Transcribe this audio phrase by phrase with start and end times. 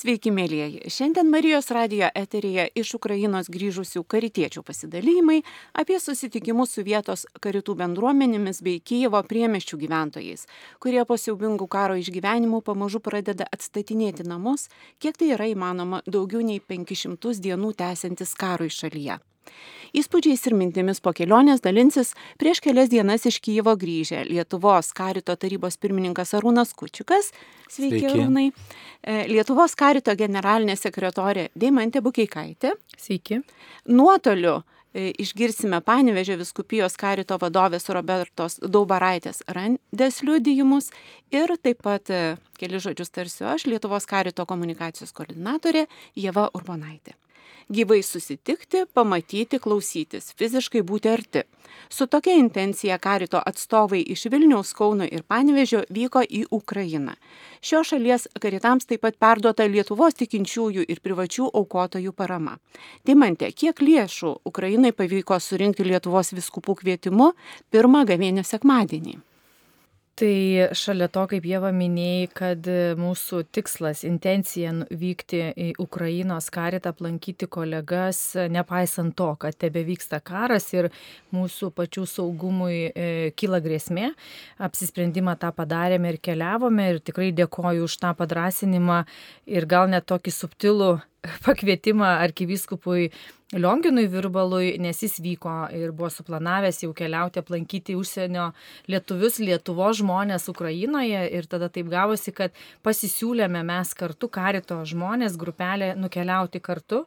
[0.00, 0.88] Sveiki, mėlyjeji.
[0.88, 5.42] Šiandien Marijos radijo eterija iš Ukrainos grįžusių karitiečių pasidalymai
[5.82, 10.46] apie susitikimus su vietos karitų bendruomenėmis bei Kyjevo priemeščių gyventojais,
[10.80, 14.70] kurie po siaubingų karo išgyvenimų pamažu pradeda atstatinėti namus,
[15.04, 19.20] kiek tai yra įmanoma daugiau nei 500 dienų tęsiantis karui šalyje.
[19.96, 25.80] Įspūdžiais ir mintimis po kelionės dalinsis prieš kelias dienas iš Kyjevo grįžę Lietuvos karito tarybos
[25.82, 27.32] pirmininkas Arūnas Kučiukas.
[27.66, 28.10] Sveiki, Sveiki.
[28.12, 28.44] Arūnai.
[29.02, 32.76] E, Lietuvos karito generalinė sekretorė Deimantė Bukeikaitė.
[32.94, 33.40] Sveiki.
[33.90, 34.60] Nuotoliu
[34.94, 40.92] e, išgirsime Panevežio viskupijos karito vadovės Robertos Daubaraitės randės liudijimus
[41.34, 47.18] ir taip pat e, keli žodžius tarsiu aš, Lietuvos karito komunikacijos koordinatorė Jeva Urbonaitė
[47.70, 51.44] gyvai susitikti, pamatyti, klausytis, fiziškai būti arti.
[51.90, 57.14] Su tokia intencija karito atstovai iš Vilniaus, Kauno ir Panevežio vyko į Ukrainą.
[57.62, 62.58] Šio šalies karitams taip pat perduota Lietuvos tikinčiųjų ir privačių aukotojų parama.
[63.06, 67.32] Dimante, kiek lėšų Ukrainai pavyko surinkti Lietuvos viskupų kvietimu
[67.70, 69.20] pirmą gavėnio sekmadienį?
[70.20, 72.66] Tai šalia to, kaip Jėva minėjai, kad
[73.00, 78.20] mūsų tikslas, intencija vykti į Ukrainos karitą, aplankyti kolegas,
[78.52, 80.90] nepaisant to, kad tebe vyksta karas ir
[81.32, 84.10] mūsų pačių saugumui e, kyla grėsmė,
[84.60, 89.06] apsisprendimą tą padarėme ir keliavome ir tikrai dėkoju už tą padrasinimą
[89.48, 90.90] ir gal net tokį subtilų
[91.44, 93.10] pakvietimą arkivyskupui
[93.52, 98.50] Lionginui Virbalui, nes jis vyko ir buvo suplanavęs jau keliauti aplankyti užsienio
[98.90, 102.54] lietuvius, Lietuvo žmonės Ukrainoje ir tada taip gavosi, kad
[102.86, 107.02] pasisiūlėme mes kartu, karito žmonės, grupelė nukeliauti kartu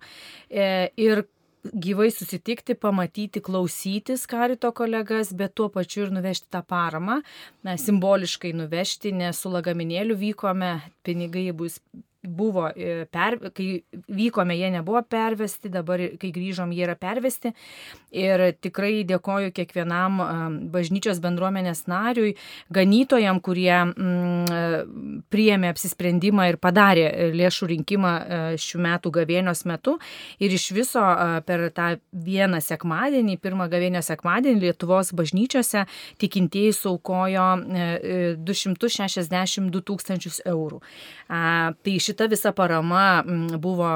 [0.49, 1.23] e, ir
[1.63, 7.21] gyvai susitikti, pamatyti, klausytis karito kolegas, bet tuo pačiu ir nuvežti tą paramą,
[7.63, 10.75] na, simboliškai nuvežti, nes su lagaminėliu vykome,
[11.07, 11.79] pinigai bus
[12.23, 17.51] buvo, e, per, kai vykome, jie nebuvo pervesti, dabar, kai grįžom, jie yra pervesti.
[18.13, 20.19] Ir tikrai dėkoju kiekvienam
[20.73, 22.35] bažnyčios bendruomenės nariui,
[22.73, 29.97] ganytojam, kurie mm, priėmė apsisprendimą ir padarė lėšų rinkimą e, šių metų gavėnios metu.
[30.43, 31.03] Ir iš viso
[31.47, 35.85] per tą vieną sekmadienį, pirmą gavėnio sekmadienį Lietuvos bažnyčiose
[36.21, 37.49] tikintieji saukojo
[38.45, 40.79] 262 e, tūkstančius eurų.
[41.27, 43.23] Tai šitą šita visa parama
[43.57, 43.89] buvo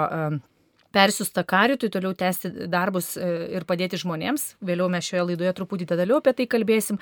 [0.98, 4.46] persiusta karitui, toliau tęsti darbus e, ir padėti žmonėms.
[4.66, 7.00] Vėliau mes šioje laidoje truputį detaliau apie tai kalbėsim.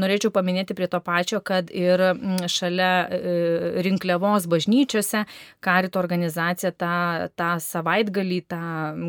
[0.00, 2.02] Norėčiau paminėti prie to pačio, kad ir
[2.50, 3.22] šalia e,
[3.86, 5.24] rinkliavos bažnyčiose
[5.64, 8.62] karito organizacija tą, tą savaitgalį, tą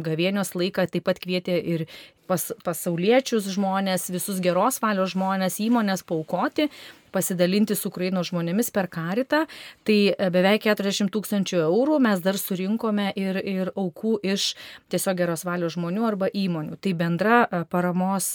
[0.06, 1.88] gavėnios laiką taip pat kvietė ir
[2.30, 6.70] pas, pasauliečius žmonės, visus geros valios žmonės, įmonės paukoti
[7.12, 9.44] pasidalinti su Ukrainos žmonėmis per karitą.
[9.88, 14.54] Tai e, beveik 40 tūkstančių eurų mes dar surinkome ir, ir aukų iš
[14.92, 16.80] tiesiog geros valios žmonių arba įmonių.
[16.82, 18.32] Tai bendra e, paramos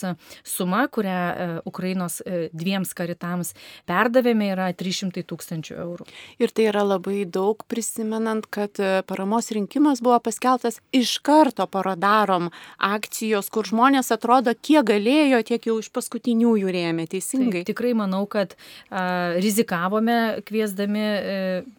[0.47, 2.21] suma, kurią e, Ukrainos
[2.53, 3.55] dviems karitams
[3.89, 6.09] perdavėme, yra 300 tūkstančių eurų.
[6.43, 13.51] Ir tai yra labai daug prisimenant, kad paramos rinkimas buvo paskeltas iš karto parodarom akcijos,
[13.53, 17.07] kur žmonės atrodo, kiek galėjo, tiek jau iš paskutiniųjų rėmė.
[17.11, 17.63] Teisingai.
[17.63, 18.57] Taip, tikrai manau, kad
[19.43, 21.37] rizikavome kviesdami e,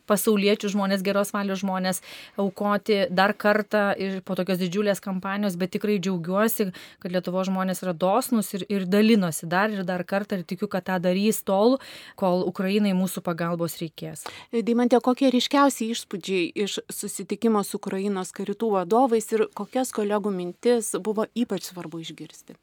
[0.10, 2.02] pasauliečių žmonės, geros valios žmonės
[2.42, 6.70] aukoti dar kartą ir po tokios didžiulės kampanijos, bet tikrai džiaugiuosi,
[7.04, 10.88] kad Lietuvo žmonės yra dosnus ir, ir dalinosi dar ir dar kartą ir tikiu, kad
[10.90, 11.78] tą darys tol,
[12.20, 14.26] kol Ukrainai mūsų pagalbos reikės.
[14.54, 21.28] Deimantė, kokie ryškiausi įspūdžiai iš susitikimo su Ukrainos karitų vadovais ir kokias kolegų mintis buvo
[21.36, 22.60] ypač svarbu išgirsti?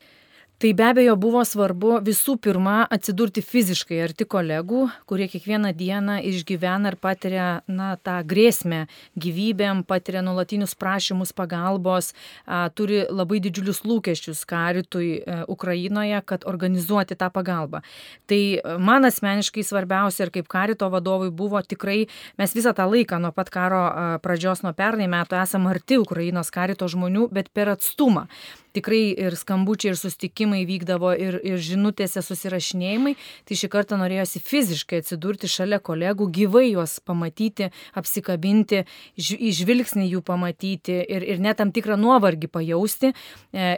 [0.62, 6.92] Tai be abejo buvo svarbu visų pirma atsidurti fiziškai arti kolegų, kurie kiekvieną dieną išgyvena
[6.92, 8.84] ir patiria na, tą grėsmę
[9.18, 12.12] gyvybėm, patiria nuolatinius prašymus pagalbos,
[12.46, 17.82] a, turi labai didžiulius lūkesčius karitui e, Ukrainoje, kad organizuoti tą pagalbą.
[18.30, 22.04] Tai a, man asmeniškai svarbiausia ir kaip karito vadovui buvo tikrai,
[22.38, 23.82] mes visą tą laiką nuo pat karo
[24.22, 28.28] pradžios, nuo pernai metų esame arti Ukrainos karito žmonių, bet per atstumą
[28.76, 33.14] tikrai ir skambučiai, ir sustikimai vykdavo, ir, ir žinutėse susirašinėjimai,
[33.48, 38.84] tai šį kartą norėjosi fiziškai atsidurti šalia kolegų, gyvai juos pamatyti, apsikabinti,
[39.18, 43.14] žvilgsnį jų pamatyti ir, ir net tam tikrą nuovargį pajausti e,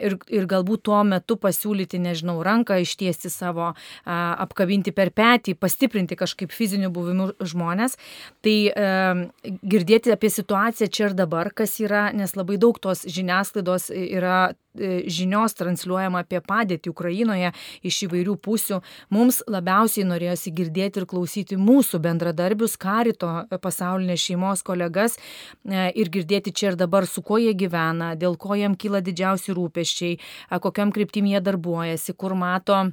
[0.07, 3.71] ir, ir galbūt tuo metu pasiūlyti, nežinau, ranką ištiesti savo,
[4.05, 7.97] apkabinti per petį, pastiprinti kažkaip fiziniu buvimu žmonės.
[8.45, 8.89] Tai e,
[9.65, 14.39] girdėti apie situaciją čia ir dabar, kas yra, nes labai daug tos žiniasklaidos yra
[15.11, 17.51] žinios transliuojama apie padėtį Ukrainoje
[17.85, 18.81] iš įvairių pusių,
[19.13, 25.17] mums labiausiai norėjosi girdėti ir klausyti mūsų bendradarbius, karito pasaulinės šeimos kolegas
[25.65, 30.19] ir girdėti čia ir dabar, su kuo jie gyvena, dėl ko jiem kyla didžiausi rūpeščiai,
[30.63, 32.85] kokiam kryptim jie darbuojasi, kur mato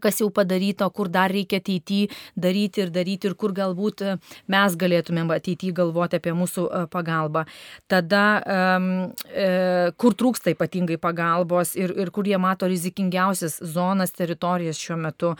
[0.00, 4.12] kas jau padaryta, kur dar reikia ateityje daryti ir daryti ir kur galbūt e,
[4.52, 7.42] mes galėtumėm ateityje galvoti apie mūsų e, pagalbą.
[7.90, 15.00] Tada, e, kur trūksta ypatingai pagalbos ir, ir kur jie mato rizikingiausias zonas, teritorijas šiuo
[15.02, 15.32] metu.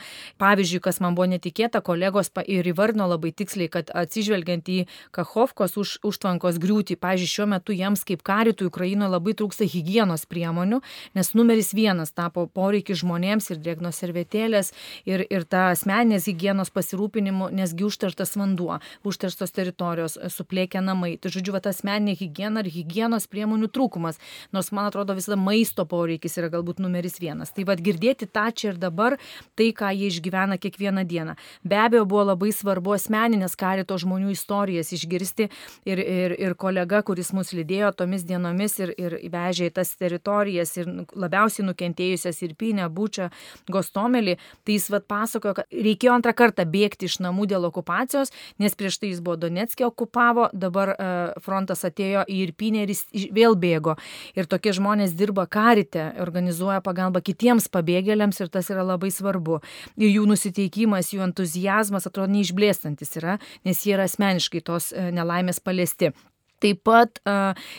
[0.43, 4.79] Pavyzdžiui, kas man buvo netikėta, kolegos ir įvardino labai tiksliai, kad atsižvelgiant į
[5.15, 10.81] Kachovkos už, užtvankos griūtį, pavyzdžiui, šiuo metu jiems kaip karitų Ukrainoje labai trūksta hygienos priemonių,
[11.15, 14.73] nes numeris vienas tapo poreikis žmonėms ir drėgnos servetės servetėlės
[15.05, 21.17] ir, ir tą asmenės hygienos pasirūpinimu, nesgi užterštas vanduo, užterštos teritorijos, suplėkę namai.
[21.17, 24.19] Tai žodžiu, va, ta asmeninė hygiena ir hygienos priemonių trūkumas,
[24.51, 27.53] nors man atrodo visada maisto poreikis yra galbūt numeris vienas.
[27.53, 29.17] Tai vad girdėti tą čia ir dabar,
[29.55, 31.35] tai ką jie išgyvena kiekvieną dieną.
[31.63, 35.49] Be abejo, buvo labai svarbu asmeninės karito žmonių istorijas išgirsti
[35.85, 40.75] ir, ir, ir kolega, kuris mus lydėjo tomis dienomis ir, ir vežė į tas teritorijas
[40.79, 43.29] ir labiausiai nukentėjusias ir Pinę, Bučią,
[43.71, 48.31] Gostomę Izraelį, tai jis vat pasakojo, kad reikėjo antrą kartą bėgti iš namų dėl okupacijos,
[48.59, 53.05] nes prieš tai jis buvo Donetskė okupavo, dabar uh, frontas atėjo į Irpinę ir jis
[53.33, 53.97] vėl bėgo.
[54.35, 59.61] Ir tokie žmonės dirba karite, organizuoja pagalbą kitiems pabėgėliams ir tas yra labai svarbu.
[59.97, 65.61] Ir jų nusiteikimas, jų entuzijazmas atrodo neišblėstantis yra, nes jie yra asmeniškai tos uh, nelaimės
[65.63, 66.13] paliesti.
[66.63, 67.19] Taip pat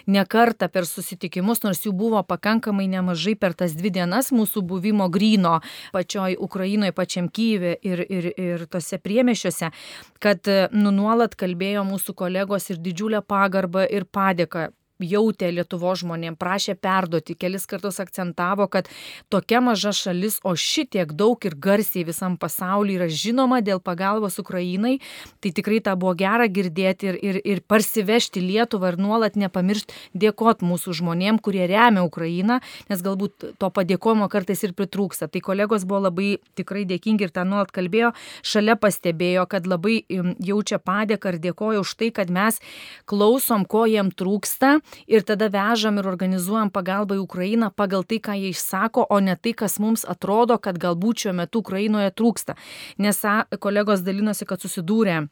[0.06, 5.08] ne kartą per susitikimus, nors jų buvo pakankamai nemažai per tas dvi dienas mūsų buvimo
[5.12, 5.58] gryno
[5.94, 9.72] pačioj Ukrainoje, pačiam Kyivė ir, ir, ir tose priemešiuose,
[10.20, 14.70] kad nu, nuolat kalbėjo mūsų kolegos ir didžiulę pagarbą ir padėką
[15.02, 18.87] jautė Lietuvo žmonėm, prašė perduoti, kelis kartus akcentavo, kad
[19.32, 25.00] tokia maža šalis, o šitiek daug ir garsiai visam pasauliu yra žinoma dėl pagalbos Ukrainai,
[25.43, 30.69] tai tikrai tą buvo gera girdėti ir, ir, ir parsivežti Lietuvą ir nuolat nepamiršti dėkoti
[30.69, 32.61] mūsų žmonėm, kurie remia Ukrainą,
[32.91, 35.26] nes galbūt to padėkojimo kartais ir pritrūksta.
[35.26, 38.12] Tai kolegos buvo labai tikrai dėkingi ir tą nuolat kalbėjo,
[38.46, 40.05] šalia pastebėjo, kad labai
[40.38, 42.62] jaučia padėką ir dėkoja už tai, kad mes
[43.11, 48.36] klausom, ko jiem trūksta ir tada vežam ir organizuojam pagalbą į Ukrainą pagal tai, ką
[48.40, 52.58] jie išsako, o ne tai, kas mums atrodo, kad galbūt šiuo metu Ukrainoje trūksta.
[52.98, 53.22] Nes
[53.60, 55.25] kolegos dalinosi, kad susidūrė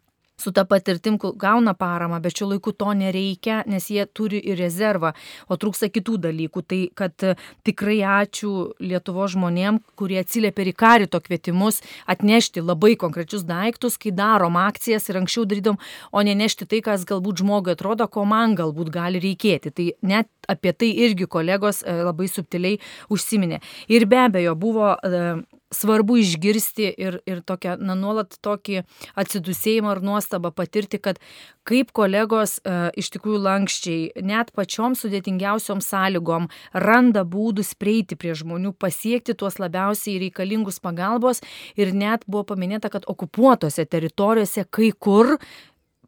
[0.42, 5.12] su ta patirtim gauna paramą, bet šiuo laiku to nereikia, nes jie turi ir rezervą,
[5.48, 6.64] o trūksta kitų dalykų.
[6.68, 7.34] Tai kad e,
[7.66, 8.52] tikrai ačiū
[8.82, 11.80] Lietuvo žmonėm, kurie atsiliepia į karito kvietimus
[12.10, 15.78] atnešti labai konkrečius daiktus, kai darom akcijas ir anksčiau darydom,
[16.10, 19.72] o ne nešti tai, kas galbūt žmogui atrodo, ko man galbūt gali reikėti.
[19.72, 22.80] Tai net apie tai irgi kolegos e, labai subtiliai
[23.12, 23.62] užsiminė.
[23.92, 25.24] Ir be abejo buvo e,
[25.72, 28.82] svarbu išgirsti ir, ir tokią, na, nuolat tokį
[29.18, 31.20] atsidusėjimą ar nuostabą patirti, kad
[31.68, 38.74] kaip kolegos e, iš tikrųjų lankščiai, net pačiom sudėtingiausiom sąlygom randa būdus prieiti prie žmonių,
[38.78, 41.42] pasiekti tuos labiausiai reikalingus pagalbos
[41.78, 45.36] ir net buvo paminėta, kad okupuotose teritorijose kai kur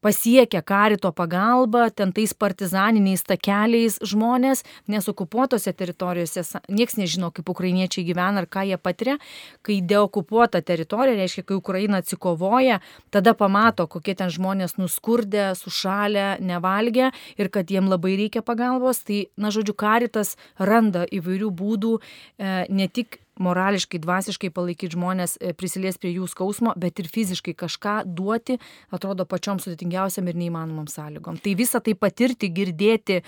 [0.04, 4.62] pasiekia karito pagalba, ten tais partizaniniais takeliais žmonės,
[4.92, 9.16] nes okupuotose teritorijose niekas nežino, kaip ukrainiečiai gyvena ar ką jie patiria.
[9.64, 12.80] Kai deokupuota teritorija, reiškia, kai Ukraina atsikovoja,
[13.14, 17.10] tada pamato, kokie ten žmonės nuskurdė, sušalę, nevalgę
[17.40, 19.00] ir kad jiem labai reikia pagalbos.
[19.08, 25.52] Tai, na, žodžiu, karitas randa įvairių būdų e, ne tik morališkai, dvasiškai palaikyti žmonės, e,
[25.56, 28.58] prisilies prie jų skausmo, bet ir fiziškai kažką duoti,
[28.94, 31.40] atrodo pačiom sudėtingiausiam ir neįmanomam sąlygom.
[31.42, 33.24] Tai visą tai patirti, girdėti, e,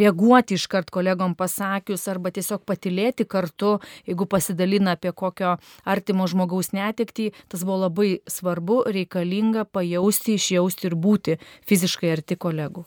[0.00, 7.32] reaguoti iškart kolegom pasakius arba tiesiog patilėti kartu, jeigu pasidalina apie kokio artimo žmogaus netikti,
[7.48, 12.86] tas buvo labai svarbu, reikalinga pajausti, išjausti ir būti fiziškai arti kolegų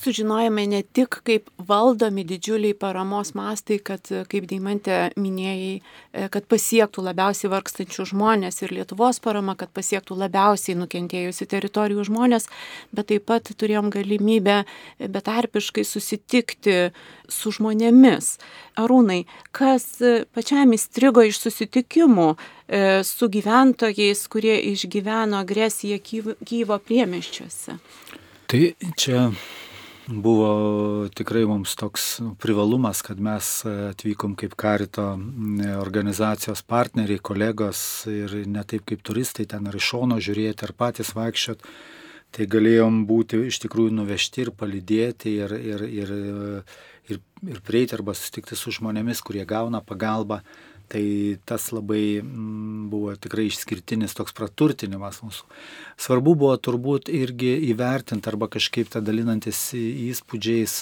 [0.00, 7.04] sužinojome ne tik, kaip valdomi didžiuliai paramos mastai, kad, kaip Deimantė minėjai, e, kad pasiektų
[7.04, 12.48] labiausiai vargstančių žmonės ir Lietuvos parama, kad pasiektų labiausiai nukentėjusių teritorijų žmonės,
[12.96, 14.62] bet taip pat turėjom galimybę
[14.98, 16.78] betarpiškai susitikti
[17.28, 18.32] su žmonėmis.
[18.80, 19.86] Arūnai, kas
[20.34, 27.76] pačiam įstrigo iš susitikimų e, su gyventojais, kurie išgyveno agresiją Kyvo priemeščiuose?
[28.50, 28.62] Tai
[28.98, 29.28] čia
[30.10, 35.12] buvo tikrai mums toks privalumas, kad mes atvykom kaip karito
[35.78, 41.14] organizacijos partneriai, kolegos ir ne taip kaip turistai ten ar iš šono žiūrėti ar patys
[41.14, 41.62] vaikščiot.
[42.30, 46.10] tai galėjom būti iš tikrųjų nuvežti ir palydėti ir, ir, ir,
[47.10, 50.38] ir, ir prieiti arba susitikti su žmonėmis, kurie gauna pagalbą.
[50.90, 51.04] Tai
[51.46, 55.46] tas labai mm, buvo tikrai išskirtinis toks praturtinimas mūsų.
[56.00, 60.80] Svarbu buvo turbūt irgi įvertinti arba kažkaip tą dalinantis įspūdžiais,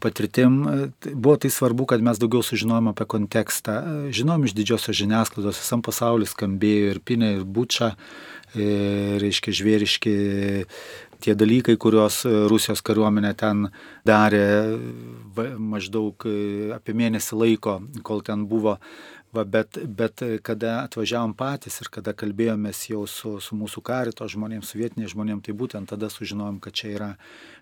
[0.00, 0.60] patirtim.
[1.00, 3.78] Tai buvo tai svarbu, kad mes daugiau sužinojom apie kontekstą.
[4.12, 7.94] Žinom iš didžiosios žiniasklaidos, visam pasauliu skambėjo ir pinė, ir bučia,
[8.52, 10.16] ir, reiškia, žvėriški
[11.24, 13.66] tie dalykai, kuriuos Rusijos kariuomenė ten
[14.06, 14.76] darė
[15.56, 16.26] maždaug
[16.76, 18.76] apie mėnesį laiko, kol ten buvo
[19.36, 24.70] Va, bet, bet kada atvažiavom patys ir kada kalbėjomės jau su, su mūsų karito žmonėms,
[24.70, 27.08] su vietiniais žmonėms, tai būtent tada sužinojom, kad čia yra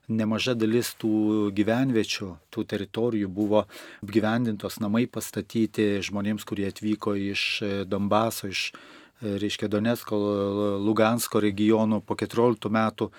[0.06, 3.64] nemaža dalis tų gyvenviečių, tų teritorijų buvo
[4.04, 7.46] apgyvendintos namai pastatyti žmonėms, kurie atvyko iš
[7.90, 8.68] Donbaso, iš,
[9.24, 10.20] reiškia, Donetsko,
[10.84, 13.10] Lugansko regionų po 14 metų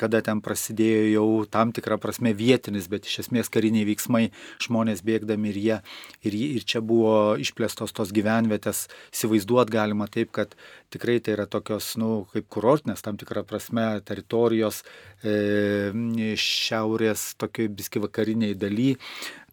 [0.00, 4.28] kada ten prasidėjo jau tam tikrą prasme vietinis, bet iš esmės kariniai veiksmai,
[4.64, 5.78] žmonės bėgdami ir jie,
[6.26, 10.56] ir, ir čia buvo išplėstos tos gyvenvietės, įsivaizduot galima taip, kad
[10.94, 14.82] tikrai tai yra tokios, na, nu, kaip kurortinės tam tikrą prasme teritorijos
[15.24, 15.94] e,
[16.38, 18.94] šiaurės, tokiai biski vakariniai daly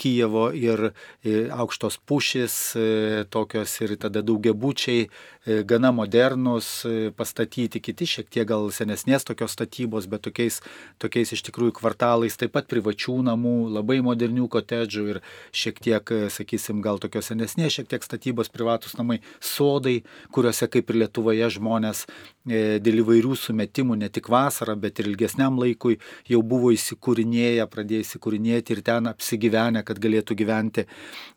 [0.01, 2.86] Kijevo ir e, aukštos pušis, e,
[3.29, 9.53] tokios ir tada daugiabučiai, e, gana modernus, e, pastatyti kiti, šiek tiek gal senesnės tokios
[9.53, 10.62] statybos, bet tokiais,
[11.02, 15.20] tokiais iš tikrųjų kvartalais, taip pat privačių namų, labai modernių kotedžų ir
[15.52, 21.02] šiek tiek, sakysim, gal tokios senesnės, šiek tiek statybos privatus namai, sodai, kuriuose kaip ir
[21.02, 22.06] Lietuvoje žmonės
[22.48, 25.98] e, dėl įvairių sumetimų, ne tik vasarą, bet ir ilgesniam laikui
[26.30, 30.88] jau buvo įsikūrinėję, pradėjo įsikūrinėti ir ten apsigyvenę, kad galėtų gyventi.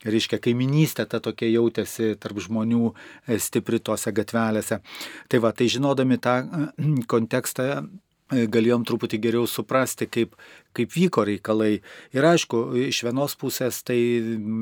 [0.05, 4.81] Reiškia, kaiminystė ta tokia jautėsi tarp žmonių e, stipri tose gatvelėse.
[5.29, 6.39] Tai va, tai žinodami tą
[7.13, 7.87] kontekstą
[8.33, 10.37] galėjom truputį geriau suprasti, kaip,
[10.77, 11.79] kaip vyko reikalai.
[12.15, 13.99] Ir aišku, iš vienos pusės tai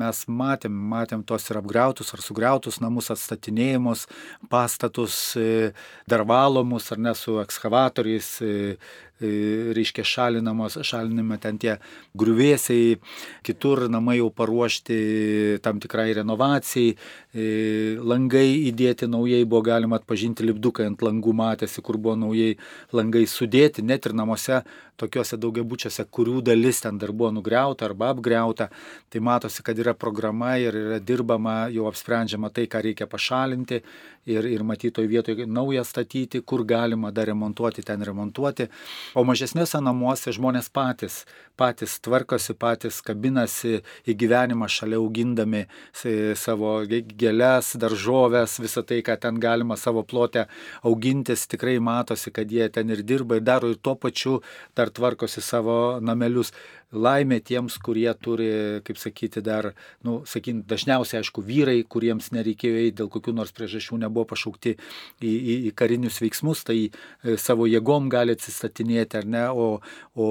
[0.01, 4.07] mes matėm, matėm tos ir apgriautus ar sugriautus namus, atstatinėjimus,
[4.51, 5.71] pastatus, e,
[6.09, 8.53] dar valomus ar ne su ekskavatoriais, e,
[9.23, 11.77] reiškia šalinamos, šalinami ten tie
[12.17, 12.97] griuvėsiai,
[13.45, 14.97] kitur namai jau paruošti
[15.63, 16.95] tam tikrai renovacijai,
[18.03, 22.57] langai įdėti naujai buvo galima atpažinti lipdukai ant langų matėsi, kur buvo naujai
[22.91, 24.63] langai sudėti, net ir namuose
[24.99, 28.69] tokiuose daugiabučiuose, kurių dalis ten dar buvo nugriauta arba apgriauta,
[29.09, 33.81] tai matosi, kad yra programa ir yra dirbama, jau apsprendžiama tai, ką reikia pašalinti
[34.25, 38.67] ir, ir matytoj vietoje naują statyti, kur galima dar remontuoti, ten remontuoti.
[39.15, 41.23] O mažesniuose namuose žmonės patys,
[41.59, 45.65] patys tvarkosi, patys kabinasi į gyvenimą šalia augindami
[46.39, 50.47] savo gėlės, daržovės, visą tai, ką ten galima savo plotę
[50.83, 54.39] augintis, tikrai matosi, kad jie ten ir dirba ir daro ir tuo pačiu
[54.75, 56.53] dar tvarkosi savo namelius.
[56.93, 58.49] Laimė tiems, kurie turi,
[58.85, 59.71] kaip sakyti, dar,
[60.05, 65.31] nu, sakint, dažniausiai, aišku, vyrai, kuriems nereikėjo eiti dėl kokių nors priežasčių, nebuvo pašaukti į,
[65.31, 69.67] į, į karinius veiksmus, tai e, savo jėgom gali atsistatinėti, ar ne, o,
[70.13, 70.27] o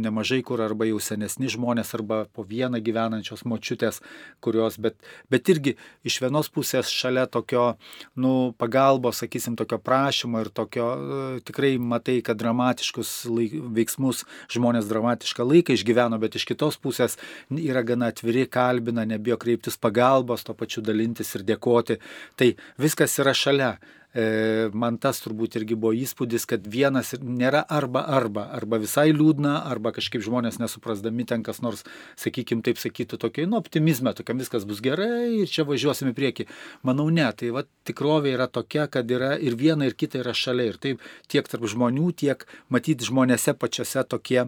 [0.00, 4.00] nemažai kur arba jau senesni žmonės, arba po vieną gyvenančios močiutės,
[4.44, 4.96] kurios, bet,
[5.32, 5.76] bet irgi
[6.06, 7.74] iš vienos pusės šalia tokio,
[8.16, 14.24] nu, pagalbos, sakysim, tokio prašymo ir tokio, e, tikrai matai, kad dramatiškus laik, veiksmus
[14.54, 17.18] žmonės dramatišką laiką išgyveno, bet iš kitos pusės
[17.50, 22.00] yra gana atviri, kalbina, nebijo kreiptis pagalbos, to pačiu dalintis ir dėkoti.
[22.38, 23.74] Tai viskas yra šalia.
[24.14, 29.56] E, man tas turbūt irgi buvo įspūdis, kad vienas nėra arba arba, arba visai liūdna,
[29.66, 31.82] arba kažkaip žmonės nesuprasdami ten kas nors,
[32.20, 36.46] sakykime, taip sakytų, tokia, nu, optimizme, tokia viskas bus gerai ir čia važiuosime į priekį.
[36.86, 40.68] Manau, ne, tai va tikrovė yra tokia, kad yra ir viena, ir kita yra šalia.
[40.70, 44.44] Ir taip tiek tarp žmonių, tiek matyti žmonėse pačiose tokie,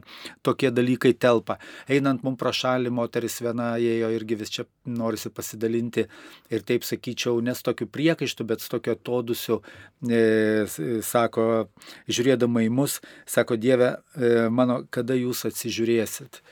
[0.47, 1.59] tokie dalykai telpa.
[1.91, 6.07] Einant mums pro šalį, moteris viena ėjo irgi vis čia norisi pasidalinti
[6.55, 10.67] ir taip sakyčiau, nes tokiu priekaištu, bet su tokiu atodusiu e,
[11.07, 11.67] sako,
[12.09, 16.43] žiūrėdama į mus, sako Dieve, e, mano, kada jūs atsižiūrėsit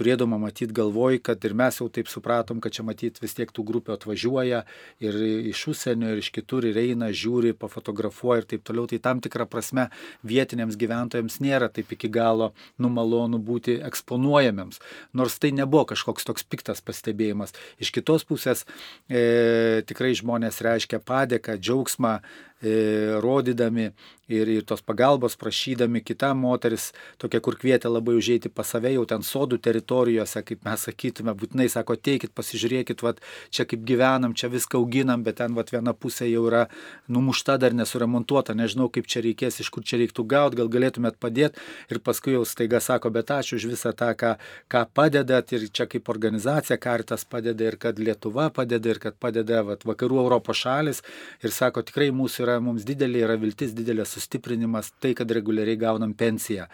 [0.00, 3.64] turėdama matyti galvoj, kad ir mes jau taip supratom, kad čia matyti vis tiek tų
[3.68, 4.62] grupių atvažiuoja
[5.04, 5.18] ir
[5.52, 8.88] iš užsienio, ir iš kitur, ir eina, žiūri, pafotografuoja ir taip toliau.
[8.90, 9.88] Tai tam tikrą prasme
[10.26, 14.80] vietiniams gyventojams nėra taip iki galo numalonu būti eksponuojamiems.
[15.16, 17.52] Nors tai nebuvo kažkoks toks piktas pastebėjimas.
[17.82, 18.64] Iš kitos pusės
[19.08, 22.20] e, tikrai žmonės reiškia padėką, džiaugsmą
[22.60, 23.90] rodydami
[24.30, 26.90] ir, ir tos pagalbos prašydami, kita moteris,
[27.20, 31.68] tokia, kur kvietė labai užėjti pas save, jau ten sodų teritorijose, kaip mes sakytume, būtinai
[31.72, 36.28] sako, teikit, pasižiūrėkit, vat, čia kaip gyvenam, čia viską auginam, bet ten vat, viena pusė
[36.30, 36.66] jau yra
[37.10, 41.58] numušta, dar nesuremontuota, nežinau, kaip čia reikės, iš kur čia reiktų gauti, gal galėtumėt padėti
[41.90, 44.36] ir paskui jau staiga sako, bet ačiū už visą tą, ką,
[44.70, 49.64] ką padedat ir čia kaip organizacija Karitas padeda ir kad Lietuva padeda ir kad padeda
[49.66, 51.02] vat, vakarų Europos šalis.
[51.44, 56.14] Ir sako, tikrai mūsų yra, mums didelė yra viltis, didelė sustiprinimas tai, kad reguliariai gaunam
[56.18, 56.66] pensiją,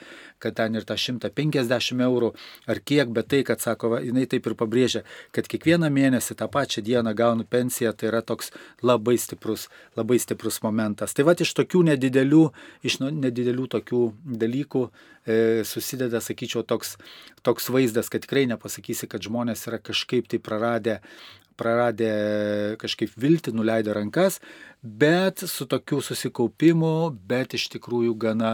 [0.42, 2.33] kad ten ir tą 150 eurų
[2.71, 5.04] ar kiek, bet tai, kad sako, va, jinai taip ir pabrėžia,
[5.37, 8.52] kad kiekvieną mėnesį tą pačią dieną gaunu pensiją, tai yra toks
[8.87, 9.68] labai stiprus,
[9.99, 11.14] labai stiprus momentas.
[11.16, 12.45] Tai va iš tokių nedidelių,
[12.87, 14.02] iš nu, nedidelių tokių
[14.45, 16.97] dalykų e, susideda, sakyčiau, toks,
[17.47, 21.00] toks vaizdas, kad tikrai nepasakysi, kad žmonės yra kažkaip tai praradę
[21.59, 22.11] praradę
[22.81, 24.41] kažkaip viltį, nuleidę rankas,
[24.83, 28.53] bet su tokiu susikaupimu, bet iš tikrųjų gana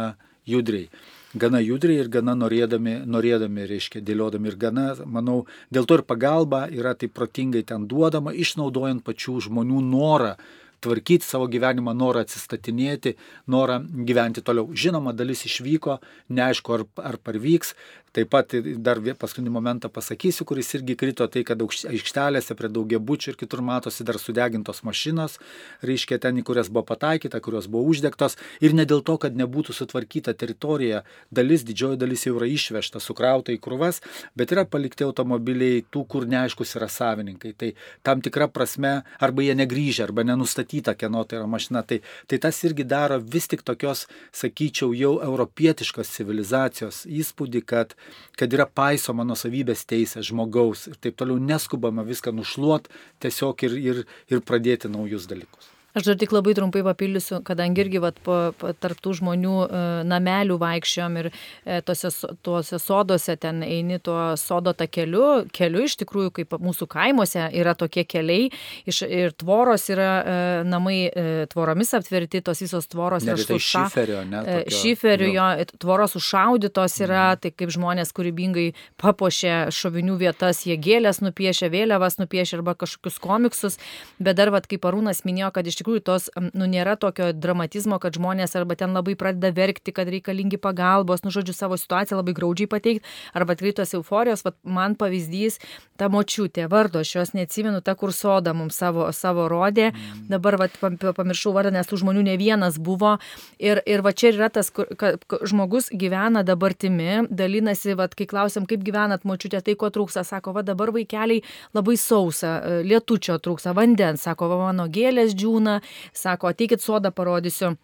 [0.49, 0.89] judriai.
[1.35, 6.67] Gana judriai ir gana norėdami, norėdami, reiškia, dėliodami ir gana, manau, dėl to ir pagalba
[6.69, 10.35] yra taip protingai ten duodama, išnaudojant pačių žmonių norą
[10.83, 13.15] tvarkyti savo gyvenimą, norą atsistatinėti,
[13.55, 13.79] norą
[14.09, 14.69] gyventi toliau.
[14.75, 16.01] Žinoma, dalis išvyko,
[16.35, 17.77] neaišku, ar, ar parvyks,
[18.13, 18.53] Taip pat
[18.85, 24.05] dar paskutinį momentą pasakysiu, kuris irgi krito tai, kad aikštelėse prie daugiabučių ir kitur matosi
[24.05, 25.39] dar sudegintos mašinos,
[25.81, 28.37] reiškia ten, į kurias buvo pataikyta, kurios buvo uždegtos.
[28.61, 31.01] Ir ne dėl to, kad nebūtų sutvarkyta teritorija,
[31.33, 34.03] dalis, didžioji dalis jau yra išvežta, sukrauta į krūvas,
[34.37, 37.55] bet yra palikti automobiliai tų, kur neaiškus yra savininkai.
[37.57, 37.73] Tai
[38.05, 38.93] tam tikra prasme
[39.25, 41.81] arba jie negryžia, arba nenustatyta, kieno tai yra mašina.
[41.89, 44.05] Tai, tai tas irgi daro vis tik tokios,
[44.37, 47.97] sakyčiau, jau europietiškos civilizacijos įspūdį, kad
[48.39, 52.89] kad yra paisoma nusavybės teisė žmogaus ir taip toliau neskubama viską nušluot
[53.23, 55.71] tiesiog ir, ir, ir pradėti naujus dalykus.
[55.93, 60.55] Aš dar tik labai trumpai papildysiu, kadangi irgi vat, po, po, tarptų žmonių e, namelių
[60.63, 62.09] vaikščiom ir e, tose,
[62.41, 68.07] tuose soduose ten eini tuo sodo takeliu, keliu iš tikrųjų, kaip mūsų kaimuose yra tokie
[68.09, 68.49] keliai
[68.89, 73.85] iš, ir tvoros yra e, namai e, tvoromis aptverti, tos visos tvoros yra tai suša...
[73.93, 74.41] šiferio, ne?
[74.41, 75.51] E, Tokio, šiferio, jo,
[75.85, 77.43] tvoros užšaudytos yra, mm.
[77.45, 78.67] tai kaip žmonės kūrybingai
[79.03, 83.79] papuošė šovinių vietas, jie gėlės nupiešė, vėliavas nupiešė arba kažkokius komiksus,
[84.17, 88.17] bet dar, vat, kaip Arūnas minėjo, kad iš tikrųjų tos, nu, nėra tokio dramatizmo, kad
[88.19, 92.71] žmonės arba ten labai pradeda verkti, kad reikalingi pagalbos, nu, žodžiu, savo situaciją labai graudžiai
[92.71, 95.59] pateikti, arba tikrai tos euforijos, vat, man pavyzdys,
[96.01, 100.27] ta močiutė, vardo, aš jos neatsimenu, ta kur soda mums savo, savo rodė, mm.
[100.33, 103.17] dabar vat, pamiršau vardą, nes tų žmonių ne vienas buvo.
[103.63, 108.83] Ir, ir va čia yra tas, kad žmogus gyvena dabartimi, dalinasi, vat, kai klausim, kaip
[108.87, 111.43] gyvenat močiutė, tai ko trūksta, sako, va dabar vaikeliai
[111.77, 115.72] labai sausa, lietučio trūksta, vandens, sako, va mano gėlės džiūna,
[116.13, 117.77] sako, ateikit sodą parodysiu.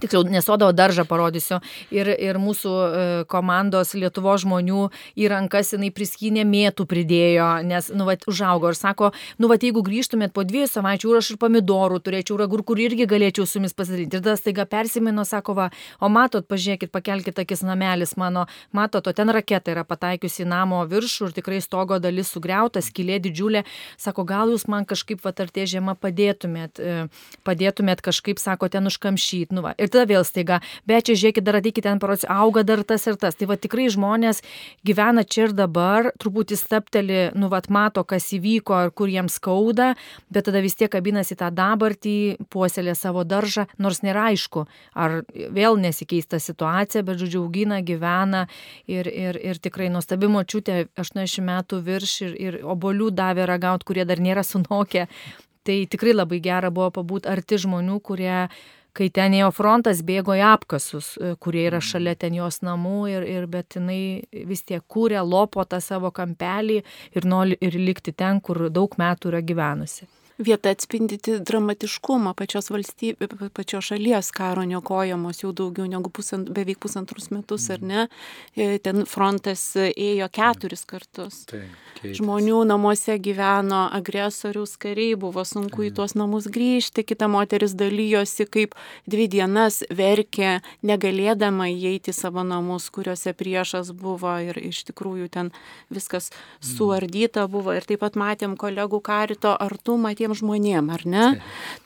[0.00, 1.58] Tiksliau, nesodo daržą parodysiu.
[1.92, 4.86] Ir, ir mūsų e, komandos Lietuvo žmonių
[5.20, 9.82] į rankas jinai priskynė mėtų pridėjo, nes, nu, va, užaugo ir sako, nu, va, jeigu
[9.84, 14.16] grįžtumėt po dviejų savaičių, aš ir pomidorų turėčiau, ragur, kur irgi galėčiau su jumis pasidaryti.
[14.16, 15.68] Ir tada staiga persimino, sako, va,
[16.00, 20.80] o matot, pažiūrėkit, pakelkite akis namelis mano, matot, o ten raketa yra pataikiusi į namo
[20.88, 23.66] viršų ir tikrai stogo dalis sugriauta, skilė didžiulė.
[24.00, 26.98] Sako, gal jūs man kažkaip, va, ar tie žiema padėtumėt, e,
[27.44, 29.52] padėtumėt kažkaip, sako, ten užkamšyti.
[29.52, 32.84] Nu, va, ir tada vėl staiga, bet čia žiūrėkit, dar ateikite ten parodysiu, auga dar
[32.86, 33.36] tas ir tas.
[33.38, 34.42] Tai va tikrai žmonės
[34.86, 39.92] gyvena čia ir dabar, truputį stepteli, nu va mato, kas įvyko ir kur jiems skauda,
[40.32, 42.16] bet tada vis tiek kabinasi tą dabartį,
[42.52, 48.46] puoselė savo daržą, nors nėra aišku, ar vėl nesikeista situacija, bet žodžiu augina, gyvena
[48.86, 54.06] ir, ir, ir tikrai nuostabi močiutė, 80 metų virš ir, ir obolių davė ragauti, kurie
[54.08, 55.08] dar nėra sunokę.
[55.62, 58.48] Tai tikrai labai gera buvo pabūti arti žmonių, kurie
[58.96, 63.28] kai ten ėjo frontas, bėgo į apkasus, e, kurie yra šalia ten jos namų, ir,
[63.28, 66.82] ir, bet jinai vis tiek kūrė, lopo tą savo kampelį
[67.16, 70.08] ir nori ir likti ten, kur daug metų yra gyvenusi
[70.44, 77.30] vieta atspindyti dramatiškumą pačios valstybės, pačios šalies karo niokojamos jau daugiau negu pusant, beveik pusantrus
[77.34, 78.08] metus, ar ne?
[78.56, 81.44] E, ten frontas ėjo keturis kartus.
[81.50, 81.64] Tai,
[82.02, 88.74] Žmonių namuose gyveno agresorius kariai, buvo sunku į tuos namus grįžti, kita moteris dalyjosi, kaip
[89.06, 95.52] dvi dienas verkė, negalėdama įeiti į savo namus, kuriuose priešas buvo ir iš tikrųjų ten
[95.94, 97.76] viskas suardyta buvo.
[97.76, 101.28] Ir taip pat matėm kolegų karito artumą tiem žmonėm, ar ne?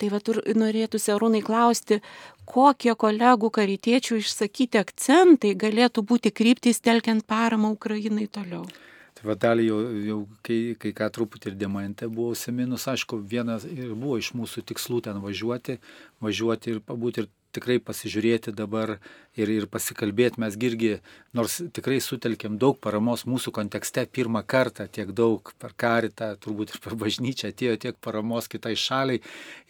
[0.00, 2.00] Tai va tur norėtųsi arūnai klausti,
[2.46, 8.66] kokie kolegų karitiečių išsakyti akcentai galėtų būti kryptys telkiant paramą Ukrainai toliau.
[9.16, 13.64] Tai va dalį jau, jau kai, kai ką truputį ir demante buvo užsiminus, aišku, vienas
[13.64, 15.78] ir buvo iš mūsų tikslų ten važiuoti,
[16.20, 18.96] važiuoti ir pabūti ir tikrai pasižiūrėti dabar
[19.36, 20.40] ir, ir pasikalbėti.
[20.42, 20.92] Mes irgi,
[21.36, 26.82] nors tikrai sutelkėm daug paramos mūsų kontekste, pirmą kartą tiek daug per karitą, turbūt ir
[26.84, 29.20] per bažnyčią atėjo tiek paramos kitai šaliai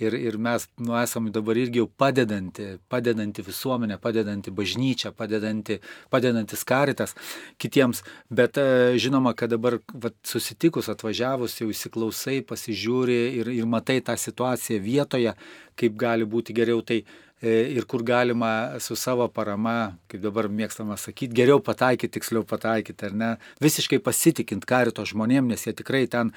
[0.03, 5.81] ir, ir mes nu, esame dabar irgi jau padedanti, padedanti visuomenė, padedanti bažnyčia, padedanti,
[6.13, 7.17] padedantis karitas
[7.63, 8.03] kitiems.
[8.31, 14.17] Bet e, žinoma, kad dabar vat, susitikus, atvažiavus, jau įsiklausai, pasižiūri ir, ir matai tą
[14.21, 15.37] situaciją vietoje,
[15.77, 16.83] kaip gali būti geriau.
[16.87, 17.03] Tai
[17.43, 23.13] ir kur galima su savo parama, kaip dabar mėgstama sakyti, geriau pataikyti, tiksliau pataikyti, ar
[23.13, 23.29] ne,
[23.61, 26.33] visiškai pasitikint karito žmonėm, nes jie tikrai ten,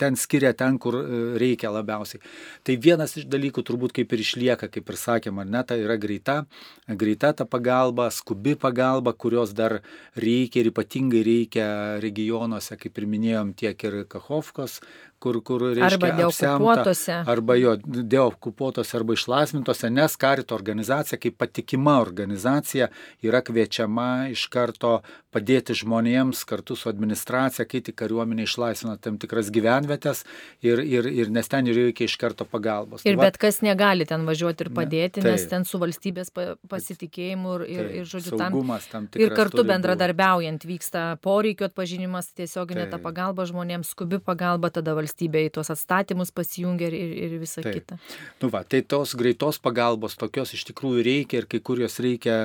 [0.00, 2.22] ten skiria ten, kur e, reikia labiausiai.
[2.66, 5.94] Tai vienas iš dalykų turbūt kaip ir išlieka, kaip ir sakėm, ar ne, tai yra
[6.02, 6.40] greita,
[6.88, 9.78] greita ta pagalba, skubi pagalba, kurios dar
[10.18, 11.68] reikia ir ypatingai reikia
[12.02, 14.80] regionuose, kaip ir minėjom, tiek ir Kachovkos
[15.20, 17.16] kur, kur reiškia, arba deokupuotose.
[17.28, 22.88] Arba jo, deokupuotose arba išlasmintose, nes karito organizacija kaip patikima organizacija
[23.26, 29.52] yra kviečiama iš karto padėti žmonėms kartu su administracija, kai tik kariuomenė išlaisvina tam tikras
[29.54, 30.24] gyvenvietės
[30.66, 33.04] ir, ir, ir nes ten reikia iš karto pagalbos.
[33.04, 37.54] Ir tai bet kas negali ten važiuoti ir padėti, ne, nes ten su valstybės pasitikėjimu
[37.60, 38.58] ir, ir, ir žodžiu, tam,
[38.90, 45.09] tam ir kartu bendradarbiaujant vyksta poreikio atpažinimas, tiesioginė ta pagalba žmonėms, skubi pagalba, tada valstybė
[45.18, 47.80] į tuos atstatymus pasijungia ir, ir, ir visa Taip.
[47.80, 47.98] kita.
[48.42, 52.36] Nu va, tai tos greitos pagalbos tokios iš tikrųjų reikia ir kai kurios reikia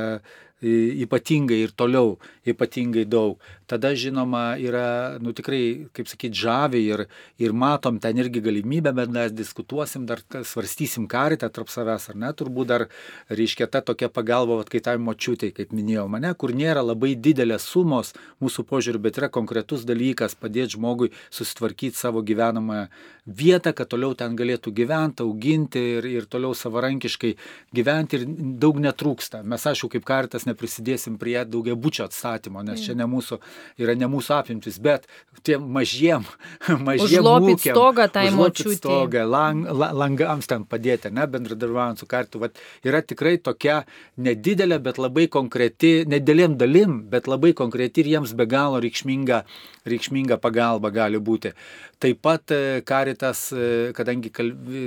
[0.66, 2.16] ypatingai ir toliau,
[2.48, 3.40] ypatingai daug.
[3.70, 7.06] Tada, žinoma, yra, nu tikrai, kaip sakyti, žavi ir,
[7.42, 12.30] ir matom ten irgi galimybę, bet mes diskutuosim, dar svarstysim karitą tarp savęs, ar ne,
[12.38, 12.86] turbūt dar,
[13.34, 17.66] reiškia, ta tokia pagalba, vat, kai tai močiutė, kaip minėjau, mane, kur nėra labai didelės
[17.72, 22.86] sumos mūsų požiūriu, bet yra konkretus dalykas padėti žmogui susitvarkyti savo gyvenamą
[23.26, 27.34] vietą, kad toliau ten galėtų gyventi, auginti ir, ir toliau savarankiškai
[27.74, 28.30] gyventi ir
[28.62, 29.42] daug netrūksta.
[29.42, 33.40] Mes, aišku, kaip karitas neprisidėsim prie daugia bučio atstatymo, nes čia ne mūsų,
[33.84, 35.06] yra ne mūsų apimtis, bet
[35.46, 36.26] tiem mažiem,
[36.88, 38.80] mažiem ūkiam, stogą tai močiutė.
[38.80, 42.42] Stogą, lang, langams ten padėti, ne, bendradarbiaujant su kartu.
[42.46, 43.84] Vat, yra tikrai tokia
[44.18, 49.44] nedidelė, bet labai konkreti, nedėlėm dalim, bet labai konkreti ir jiems be galo reikšminga,
[49.86, 51.54] reikšminga pagalba gali būti.
[52.02, 54.32] Taip pat e, karitas, e, kadangi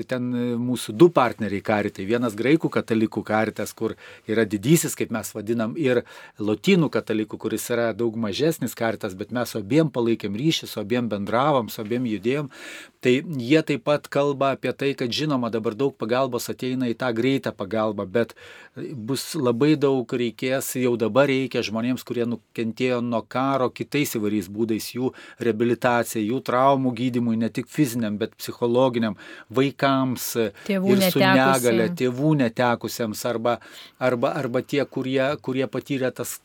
[0.08, 0.26] ten
[0.60, 3.94] mūsų du partneriai karitai, vienas graikų katalikų karitas, kur
[4.28, 6.02] yra didysis, kaip mes vadinam, ir
[6.38, 11.70] lotynų katalikų, kuris yra daug mažesnis karitas, bet mes abiem palaikėm ryšį, su abiem bendravom,
[11.72, 12.52] su abiem judėjom,
[13.00, 17.12] tai jie taip pat kalba apie tai, kad žinoma dabar daug pagalbos ateina į tą
[17.16, 18.34] greitą pagalbą, bet
[18.76, 24.87] bus labai daug reikės, jau dabar reikia žmonėms, kurie nukentėjo nuo karo kitais įvairiais būdais,
[24.94, 25.12] jų
[25.44, 29.16] reabilitacija, jų traumų gydimui, ne tik fiziniam, bet psichologiniam,
[29.54, 30.30] vaikams
[30.68, 33.58] tėvų ir su negale, tėvų netekusiems arba,
[33.98, 36.38] arba, arba tie, kurie, kurie patyrė tas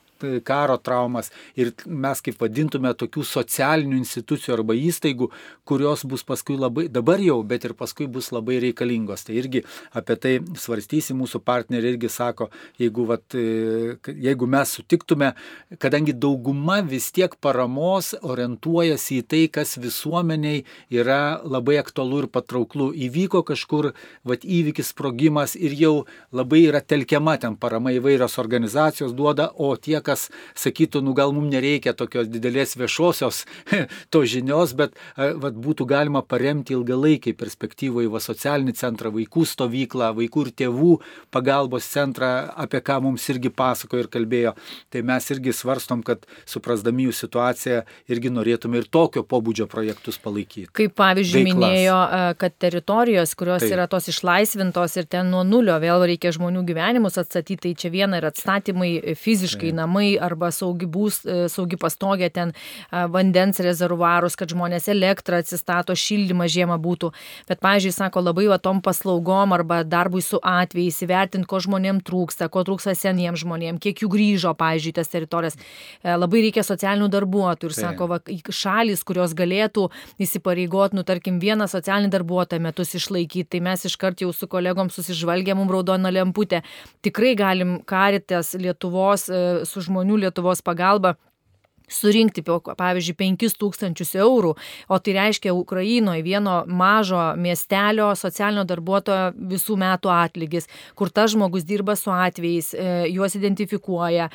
[0.46, 5.30] karo traumas ir mes kaip vadintume tokių socialinių institucijų arba įstaigų,
[5.68, 9.26] kurios bus paskui labai, dabar jau, bet ir paskui bus labai reikalingos.
[9.28, 9.64] Tai irgi
[9.96, 12.50] apie tai svarstysi, mūsų partneriai irgi sako,
[12.82, 15.34] jeigu, vat, e, jeigu mes sutiktume,
[15.82, 22.92] kadangi dauguma vis tiek paramos orientuojasi į tai, kas visuomeniai yra labai aktualu ir patrauklu.
[23.08, 23.92] Įvyko kažkur
[24.28, 25.94] vat, įvykis, sprogimas ir jau
[26.32, 31.34] labai yra telkiama ten parama įvairios organizacijos duoda, o tie, kas kas sakytų, nu gal
[31.36, 33.44] mums nereikia tokios didelės viešosios
[34.14, 40.48] to žinios, bet vat, būtų galima paremti ilgalaikiai perspektyvoje va socialinį centrą, vaikų stovyklą, vaikų
[40.48, 40.94] ir tėvų
[41.34, 44.56] pagalbos centrą, apie ką mums irgi pasako ir kalbėjo.
[44.94, 50.70] Tai mes irgi svarstom, kad suprasdami jų situaciją irgi norėtume ir tokio pobūdžio projektus palaikyti.
[50.76, 51.58] Kaip pavyzdžiui Veiklas.
[51.58, 52.00] minėjo,
[52.42, 53.76] kad teritorijos, kurios Taip.
[53.76, 58.20] yra tos išlaisvintos ir ten nuo nulio vėl reikia žmonių gyvenimus atstatyti, tai čia viena
[58.20, 59.80] yra atstatymai fiziškai, Taip.
[59.80, 62.54] namai, namai arba saugi, būs, e, saugi pastogė ten
[62.92, 67.12] vandens rezervuarus, kad žmonės elektrą atsistato, šildymą žiemą būtų.
[67.48, 72.50] Bet, pavyzdžiui, sako labai va tom paslaugom arba darbui su atvejais įvertinti, ko žmonėm trūksta,
[72.50, 75.58] ko trūksta seniems žmonėms, kiek jų grįžo, pavyzdžiui, tas teritorijas.
[76.04, 79.90] E, labai reikia socialinių darbuotojų ir sako, va, šalis, kurios galėtų
[80.22, 85.58] įsipareigoti, nu, tarkim, vieną socialinį darbuotoją metus išlaikyti, tai mes iškart jau su kolegom susižvalgėm,
[85.60, 86.64] mums raudoną lemputę.
[87.04, 91.16] Tikrai galim karitas Lietuvos e, su žmonių Lietuvos pagalba
[91.90, 94.54] surinkti, pavyzdžiui, 5 tūkstančius eurų,
[94.90, 101.66] o tai reiškia Ukrainoje vieno mažo miestelio socialinio darbuotojo visų metų atlygis, kur tas žmogus
[101.68, 104.30] dirba su atvejais, e, juos identifikuoja,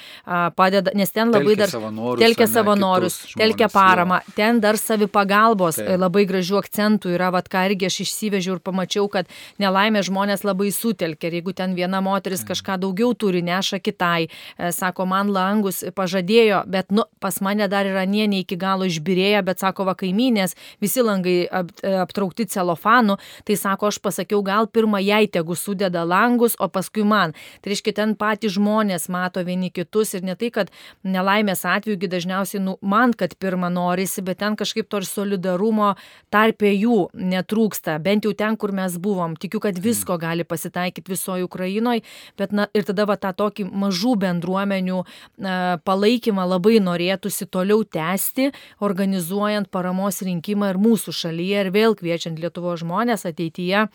[0.57, 5.79] padeda, nes ten labai Telkia dar savanorius, telkia savanorius, kitus telkia paramą, ten dar savipagalbos
[5.81, 5.95] Taip.
[6.01, 9.31] labai gražių akcentų yra, vad ką irgi aš išsivežiau ir pamačiau, kad
[9.63, 14.73] nelaimė žmonės labai sutelkia ir jeigu ten viena moteris kažką daugiau turi, neša kitai, e,
[14.75, 19.43] sako, man langus pažadėjo, bet nu, pas mane dar yra nie ne iki galo išbirėję,
[19.47, 25.01] bet sako, va kaimynės, visi langai ap, aptraukti celofanu, tai sako, aš pasakiau, gal pirmą
[25.03, 27.35] jai tegu sudeda langus, o paskui man.
[27.63, 30.73] Tai reiškia, ten patys žmonės mato vieni kitus ir ne tai, kad
[31.07, 35.95] nelaimės atveju dažniausiai, nu, man, kad pirmą norisi, bet ten kažkaip to ir solidarumo
[36.33, 39.37] tarpė jų netrūksta, bent jau ten, kur mes buvom.
[39.41, 42.05] Tikiu, kad visko gali pasitaikyti visoje Ukrainoje,
[42.39, 46.79] bet na, ir tada va tą tokį mažų bendruomenių a, palaikymą labai
[47.29, 53.89] norėtųsi toliau tęsti, organizuojant paramos rinkimą ir mūsų šalyje ir vėl kviečiant Lietuvo žmonės ateityje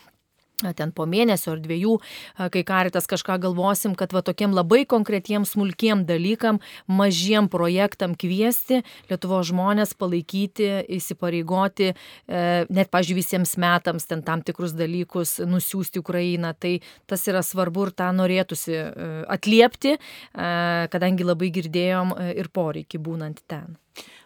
[0.78, 1.98] ten po mėnesio ar dviejų,
[2.54, 9.42] kai karitas kažką galvosim, kad va tokiem labai konkretiem smulkiem dalykam, mažiem projektam kviesti Lietuvo
[9.44, 11.92] žmonės, palaikyti, įsipareigoti,
[12.30, 16.54] net, pažiūrėjau, visiems metams ten tam tikrus dalykus nusiųsti Ukrainą.
[16.58, 16.78] Tai
[17.10, 18.80] tas yra svarbu ir tą norėtųsi
[19.34, 19.98] atliepti,
[20.34, 23.78] kadangi labai girdėjom ir poreikį būnant ten.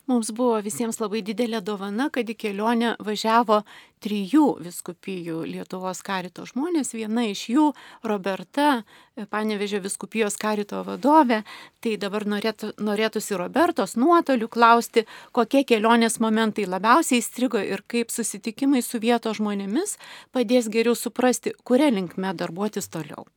[0.08, 3.58] Mums buvo visiems labai didelė dovana, kad į kelionę važiavo
[4.00, 6.94] trijų viskupijų Lietuvos karito žmonės.
[6.96, 7.66] Viena iš jų,
[8.08, 8.86] Roberta,
[9.34, 11.42] Panevežė viskupijos karito vadovė.
[11.84, 15.04] Tai dabar norėtų, norėtųsi Robertos nuotolių klausti,
[15.36, 19.98] kokie kelionės momentai labiausiai įstrigo ir kaip susitikimai su vietos žmonėmis
[20.32, 23.28] padės geriau suprasti, kuria linkme darbuotis toliau.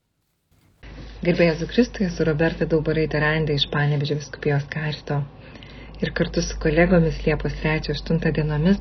[1.27, 5.25] Gerbėjai Kristui, esu Roberta Daubaraitė Randė iš Panevežė viskupijos karito
[6.05, 8.79] ir kartu su kolegomis Liepos 3-8 dienomis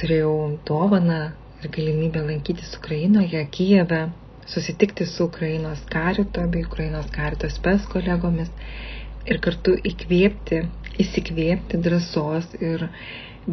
[0.00, 0.34] turėjau
[0.70, 1.18] dovaną
[1.62, 4.00] ir galimybę lankytis Ukrainoje, Kijeve,
[4.54, 8.50] susitikti su Ukrainos karito bei Ukrainos karito spes kolegomis
[9.30, 10.60] ir kartu įkvėpti,
[11.04, 12.86] įsikvėpti drąsos ir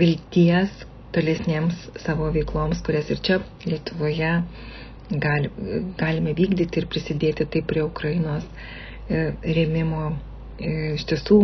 [0.04, 0.84] vilties
[1.16, 4.34] tolesniems savo veikloms, kurias ir čia Lietuvoje
[5.26, 5.52] gali,
[6.00, 8.48] galime vykdyti ir prisidėti taip prie Ukrainos
[9.10, 10.12] e, rėmimo.
[10.62, 11.40] E, iš tiesų,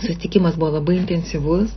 [0.00, 1.72] Susitikimas buvo labai intensyvus,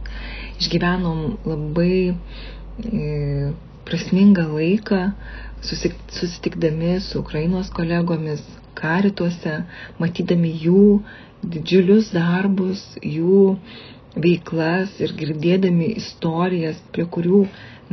[0.61, 3.53] išgyvenom labai e,
[3.87, 4.99] prasmingą laiką,
[6.19, 8.43] susitikdami su Ukrainos kolegomis
[8.79, 9.57] karituose,
[10.01, 10.83] matydami jų
[11.55, 13.43] didžiulius darbus, jų
[14.25, 17.43] veiklas ir girdėdami istorijas, prie kurių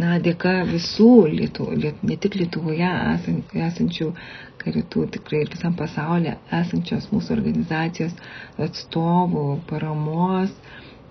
[0.00, 2.90] na, dėka visų, Lietu, liet, ne tik Lietuvoje
[3.68, 4.10] esančių
[4.62, 8.14] karitų, tikrai ir visam pasaulyje esančios mūsų organizacijos
[8.66, 10.54] atstovų, paramos,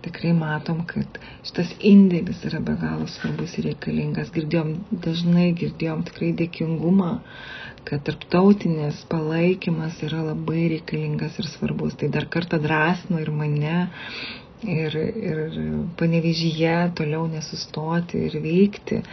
[0.05, 4.31] tikrai matom, kad šitas indėlis yra be galo svarbus ir reikalingas.
[4.35, 4.73] Girdėjom,
[5.05, 7.09] dažnai girdėjom tikrai dėkingumą,
[7.89, 11.97] kad tarptautinės palaikymas yra labai reikalingas ir svarbus.
[11.99, 13.75] Tai dar kartą drąsino ir mane
[14.63, 14.95] ir,
[15.31, 15.41] ir
[15.99, 19.03] panevežyje toliau nesustoti ir veikti.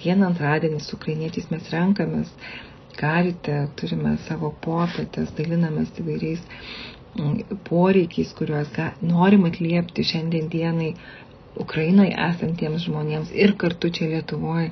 [0.00, 2.30] Kiekvieną antradienį su ukrainiečiais mes renkamės
[3.00, 6.42] karite, turime savo popietės, dalinamės įvairiais
[7.16, 8.76] mm, poreikiais, kuriuos
[9.12, 10.92] norim atliepti šiandien dienai
[11.64, 14.68] Ukrainoje esantiems žmonėms ir kartu čia Lietuvoje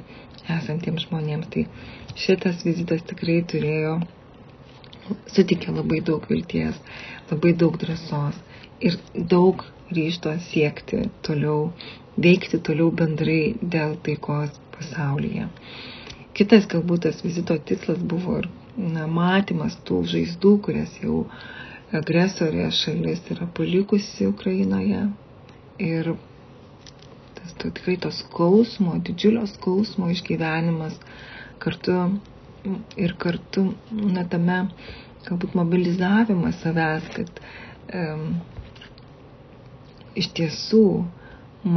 [0.58, 1.48] esantiems žmonėms.
[1.54, 1.64] Tai
[2.26, 3.96] šitas vizitas tikrai turėjo,
[5.34, 6.78] sutikė labai daug vilties,
[7.32, 8.38] labai daug drąsos
[8.88, 8.98] ir
[9.34, 9.64] daug
[9.98, 11.70] ryšto siekti toliau,
[12.26, 13.42] veikti toliau bendrai
[13.76, 15.48] dėl taikos pasaulyje.
[16.38, 18.48] Kitas galbūt tas vizito tikslas buvo ir
[18.78, 21.24] na, matymas tų žaizdų, kurias jau
[22.00, 25.00] agresorė šalis yra palikusi Ukrainoje.
[25.82, 26.12] Ir
[27.38, 30.94] tas to, tikrai tos skausmo, didžiulio skausmo išgyvenimas
[31.64, 31.96] kartu
[32.96, 34.60] ir kartu na, tame
[35.26, 37.42] galbūt mobilizavimas savęs, kad
[37.98, 38.24] um,
[40.18, 40.84] iš tiesų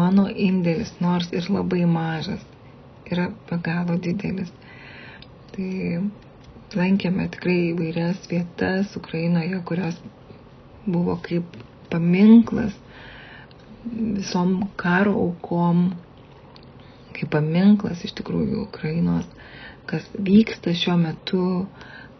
[0.01, 2.45] mano indėlis, nors ir labai mažas,
[3.15, 4.51] yra be galo didelis.
[5.51, 5.69] Tai
[6.79, 9.97] lankėme tikrai įvairias vietas Ukrainoje, kurios
[10.85, 11.57] buvo kaip
[11.91, 12.77] paminklas
[13.83, 15.91] visom karo aukom,
[17.17, 19.27] kaip paminklas iš tikrųjų Ukrainos,
[19.89, 21.45] kas vyksta šiuo metu,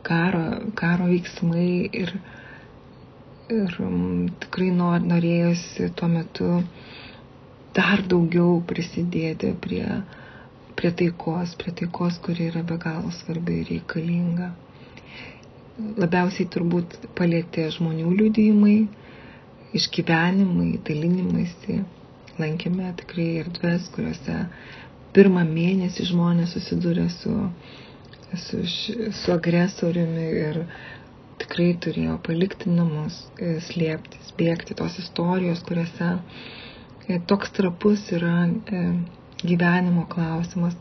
[0.04, 1.72] karo, karo veiksmai
[2.04, 2.16] ir
[3.52, 3.78] ir
[4.42, 6.50] tikrai nor, norėjosi tuo metu
[7.76, 9.86] dar daugiau prisidėti prie,
[10.82, 14.48] prie taikos, prie taikos, kuri yra be galo svarbi ir reikalinga.
[16.02, 18.78] Labiausiai turbūt palėtė žmonių liudijimai
[19.78, 21.46] išgyvenimai, dalinimai.
[22.42, 24.40] Lankėme tikrai erdves, kuriuose
[25.16, 27.36] pirmą mėnesį žmonės susidūrė su,
[28.46, 28.64] su,
[29.22, 30.60] su agresoriumi ir
[31.44, 33.20] tikrai turėjo palikti namus,
[33.70, 38.84] slėptis, bėgti tos istorijos, kuriuose e, toks trapus yra e,
[39.50, 40.76] gyvenimo klausimas,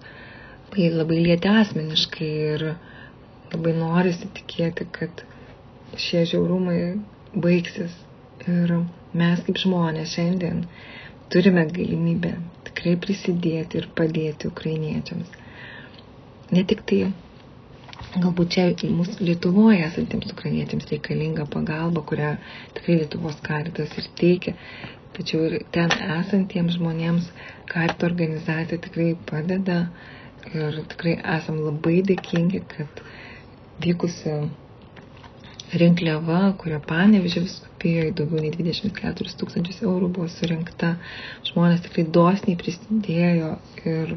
[0.70, 2.64] labai, labai lieti asmeniškai ir
[3.52, 5.24] labai norisi tikėti, kad
[5.98, 6.80] šie žiaurumai
[7.46, 7.94] baigsis
[8.46, 8.74] ir
[9.22, 10.62] mes kaip žmonės šiandien
[11.34, 12.34] turime galimybę
[12.68, 15.34] tikrai prisidėti ir padėti ukrainiečiams.
[16.54, 17.00] Ne tik tai,
[18.18, 22.30] galbūt čia mūsų Lietuvoje esantiems ukrainiečiams reikalinga pagalba, kurią
[22.78, 24.54] tikrai Lietuvos karitas ir teikia,
[25.18, 27.28] tačiau ir ten esantiems žmonėms
[27.70, 29.78] karito organizacija tikrai padeda
[30.54, 33.04] ir tikrai esam labai dėkingi, kad
[33.84, 34.34] vykusi
[35.80, 40.96] rinkliava, kurio panevežė viskupijoje daugiau nei 24 tūkstančius eurų buvo surinkta.
[41.52, 43.52] Žmonės tikrai dosniai prisidėjo
[43.86, 44.16] ir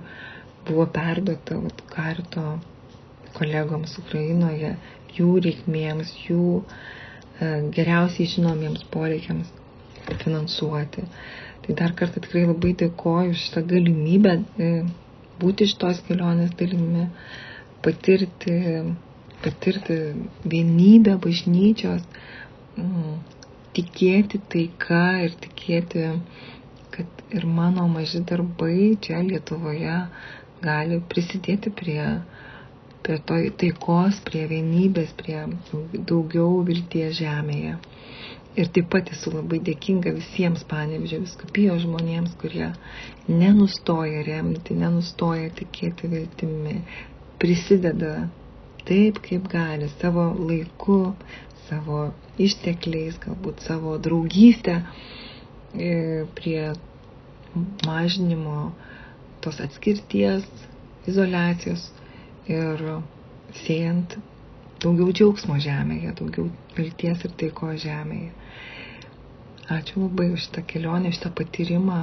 [0.66, 1.60] buvo perduota
[1.94, 2.48] karito
[3.38, 4.74] kolegoms Ukrainoje,
[5.18, 6.66] jų reikmėms, jų e,
[7.78, 9.52] geriausiai žinomiems poreikiams
[10.24, 11.06] finansuoti.
[11.64, 14.72] Tai dar kartą tikrai labai dėkoju už šitą galimybę e,
[15.44, 17.08] būti šitos kelionės dalimi,
[17.86, 18.58] patirti
[19.44, 19.96] patirti
[20.54, 22.04] vienybę bažnyčios,
[22.80, 23.16] mm,
[23.76, 26.06] tikėti taika ir tikėti,
[26.96, 29.98] kad ir mano maži darbai čia Lietuvoje
[30.64, 32.06] gali prisidėti prie,
[33.04, 35.42] prie to taikos, prie vienybės, prie
[36.12, 37.76] daugiau vilties žemėje.
[38.62, 42.68] Ir taip pat esu labai dėkinga visiems panevižė viskupijos žmonėms, kurie
[43.28, 46.76] nenustoja remti, nenustoja tikėti viltimi,
[47.42, 48.14] prisideda
[48.86, 51.00] taip, kaip gali, savo laiku,
[51.66, 52.04] savo
[52.48, 54.78] ištekliais, galbūt savo draugystę
[55.74, 55.92] e,
[56.38, 56.70] prie
[57.88, 58.70] mažinimo
[59.42, 60.46] tos atskirties,
[61.10, 61.90] izolacijos
[62.52, 62.86] ir
[63.64, 64.18] siejant
[64.84, 68.32] daugiau džiaugsmo žemėje, daugiau vilties ir taiko žemėje.
[69.72, 72.00] Ačiū labai už šitą kelionę, šitą patyrimą,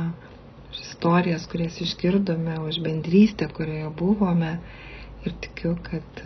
[0.71, 4.55] už istorijas, kurias išgirdome, už bendrystę, kurioje buvome.
[5.29, 6.23] Ir tikiu, kad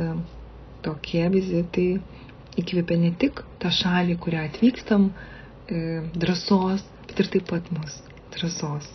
[0.86, 1.88] tokie vizitai
[2.62, 5.80] įkvėpia ne tik tą šalį, kurią atvykstam, e,
[6.14, 7.98] drąsos, bet ir taip pat mus
[8.36, 8.92] drąsos.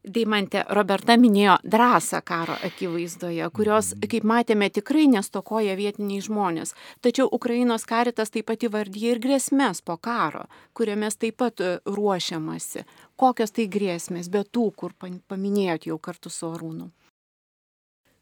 [0.00, 6.72] Deimantė Roberta minėjo drąsą karo akivaizdoje, kurios, kaip matėme, tikrai nestokoja vietiniai žmonės.
[7.04, 12.86] Tačiau Ukrainos karitas taip pat įvardyja ir grėsmės po karo, kuriomis taip pat e, ruošiamasi.
[13.20, 16.88] Kokios tai grėsmės, be tų, kur paminėjot jau kartu su Arūnu?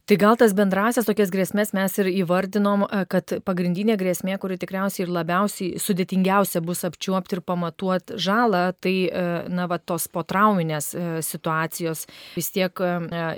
[0.08, 5.02] Tai gal tas bendrasias tokias grėsmės mes ir įvardinom, e, kad pagrindinė grėsmė, kuri tikriausiai
[5.04, 11.02] ir labiausiai sudėtingiausia bus apčiuopti ir pamatuoti žalą, tai e, na, va, tos potrauminės e,
[11.20, 12.06] situacijos.
[12.38, 12.80] Vis tiek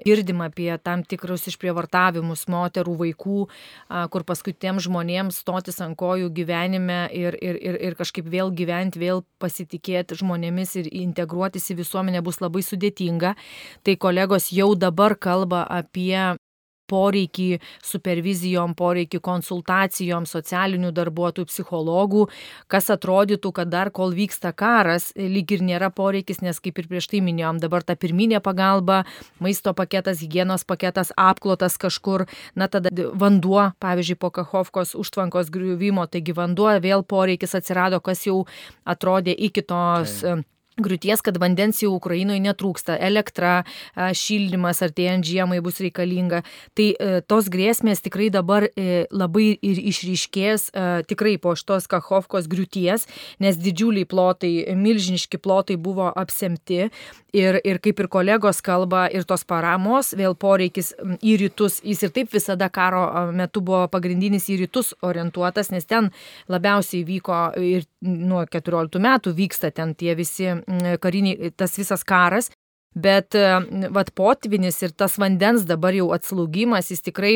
[0.06, 3.40] girdim apie tam tikrus išprievartavimus moterų, vaikų,
[4.12, 9.02] kur paskui tiem žmonėms stotis ant kojų gyvenime ir, ir, ir, ir kažkaip vėl gyventi,
[9.02, 13.35] vėl pasitikėti žmonėmis ir integruotis į visuomenę bus labai sudėtinga.
[13.83, 16.14] Tai kolegos jau dabar kalba apie
[16.90, 17.48] poreikį
[17.87, 22.26] supervizijom, poreikį konsultacijom, socialinių darbuotojų, psichologų,
[22.70, 27.11] kas atrodytų, kad dar kol vyksta karas, lyg ir nėra poreikis, nes kaip ir prieš
[27.12, 29.05] tai minėjom, dabar ta pirminė pagalba,
[29.42, 32.26] maisto paketas, hygienos paketas, apklotas kažkur,
[32.59, 38.44] na tada vanduo, pavyzdžiui, po Kachovkos užtvankos griuvimo, taigi vanduo vėl poreikis atsirado, kas jau
[38.88, 40.20] atrodė iki tos...
[40.24, 43.61] Tai griūties, kad vandens jau Ukrainoje netrūksta, elektra,
[43.97, 46.43] šildymas artėjant žiemai bus reikalinga.
[46.77, 52.49] Tai e, tos grėsmės tikrai dabar e, labai ir išryškės e, tikrai po šitos Kachovkos
[52.51, 53.07] griūties,
[53.43, 56.88] nes didžiuliai plotai, milžiniški plotai buvo apsemti
[57.37, 62.14] ir, ir kaip ir kolegos kalba, ir tos paramos, vėl poreikis į rytus, jis ir
[62.14, 63.05] taip visada karo
[63.37, 66.11] metu buvo pagrindinis į rytus orientuotas, nes ten
[66.51, 70.48] labiausiai vyko ir nuo 14 metų vyksta ten tie visi
[71.00, 72.50] kariniai, tas visas karas,
[72.94, 73.36] bet
[73.94, 77.34] vat potvinis ir tas vandens dabar jau atslūgimas, jis tikrai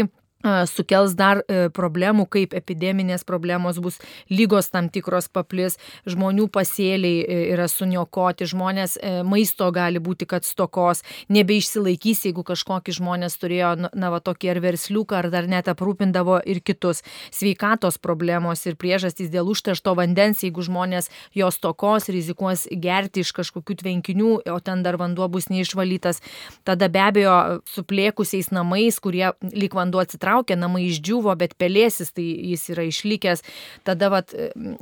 [0.69, 3.99] sukels dar e, problemų, kaip epideminės problemos bus,
[4.31, 5.79] lygos tam tikros paplis,
[6.09, 11.03] žmonių pasėliai e, yra suniokoti, žmonės e, maisto gali būti, kad stokos,
[11.33, 16.61] nebeišsilaikys, jeigu kažkokį žmonės turėjo, na, va, tokį ar versliuką, ar dar net aprūpindavo ir
[16.61, 17.03] kitus.
[17.35, 23.79] Sveikatos problemos ir priežastys dėl užteršto vandens, jeigu žmonės jo stokos, rizikuos gerti iš kažkokių
[23.81, 26.21] tvenkinių, o ten dar vanduo bus neišvalytas.
[26.69, 27.39] Tada be abejo
[27.73, 33.42] suplėkusiais namais, kurie lyg vanduo atsitraukia, pasitraukė, namai išdžiuvo, bet pelėsis tai jis yra išlikęs.
[33.85, 34.35] Tada vat,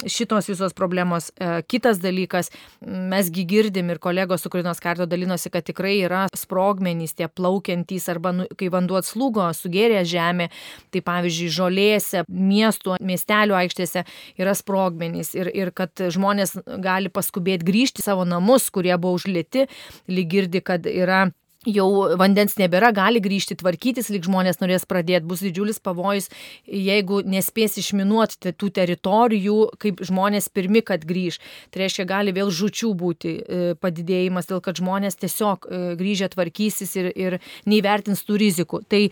[0.06, 1.30] šitos visos problemos.
[1.36, 7.28] E, kitas dalykas, mesgi girdim ir kolegos Ukrainos karto dalinosi, kad tikrai yra sprogmenys, tie
[7.28, 10.50] plaukiantys arba nu, kai vanduo atslūgo, sugėrė žemė,
[10.92, 14.04] tai pavyzdžiui, žolėse, miestų, miestelių aikštėse
[14.38, 19.68] yra sprogmenys ir, ir kad žmonės gali paskubėti grįžti į savo namus, kurie buvo užlėti,
[20.08, 21.28] lyg girdi, kad yra
[21.68, 26.28] jau vandens nebėra, gali grįžti, tvarkytis, lyg žmonės norės pradėti, bus didžiulis pavojus,
[26.66, 31.38] jeigu nespės išminuoti tų teritorijų, kaip žmonės pirmi, kad grįž.
[31.70, 36.96] Tai reiškia, gali vėl žučių būti e, padidėjimas, dėl kad žmonės tiesiog e, grįžę tvarkysis
[36.98, 37.38] ir, ir
[37.70, 38.82] neįvertins tų rizikų.
[38.90, 39.02] Tai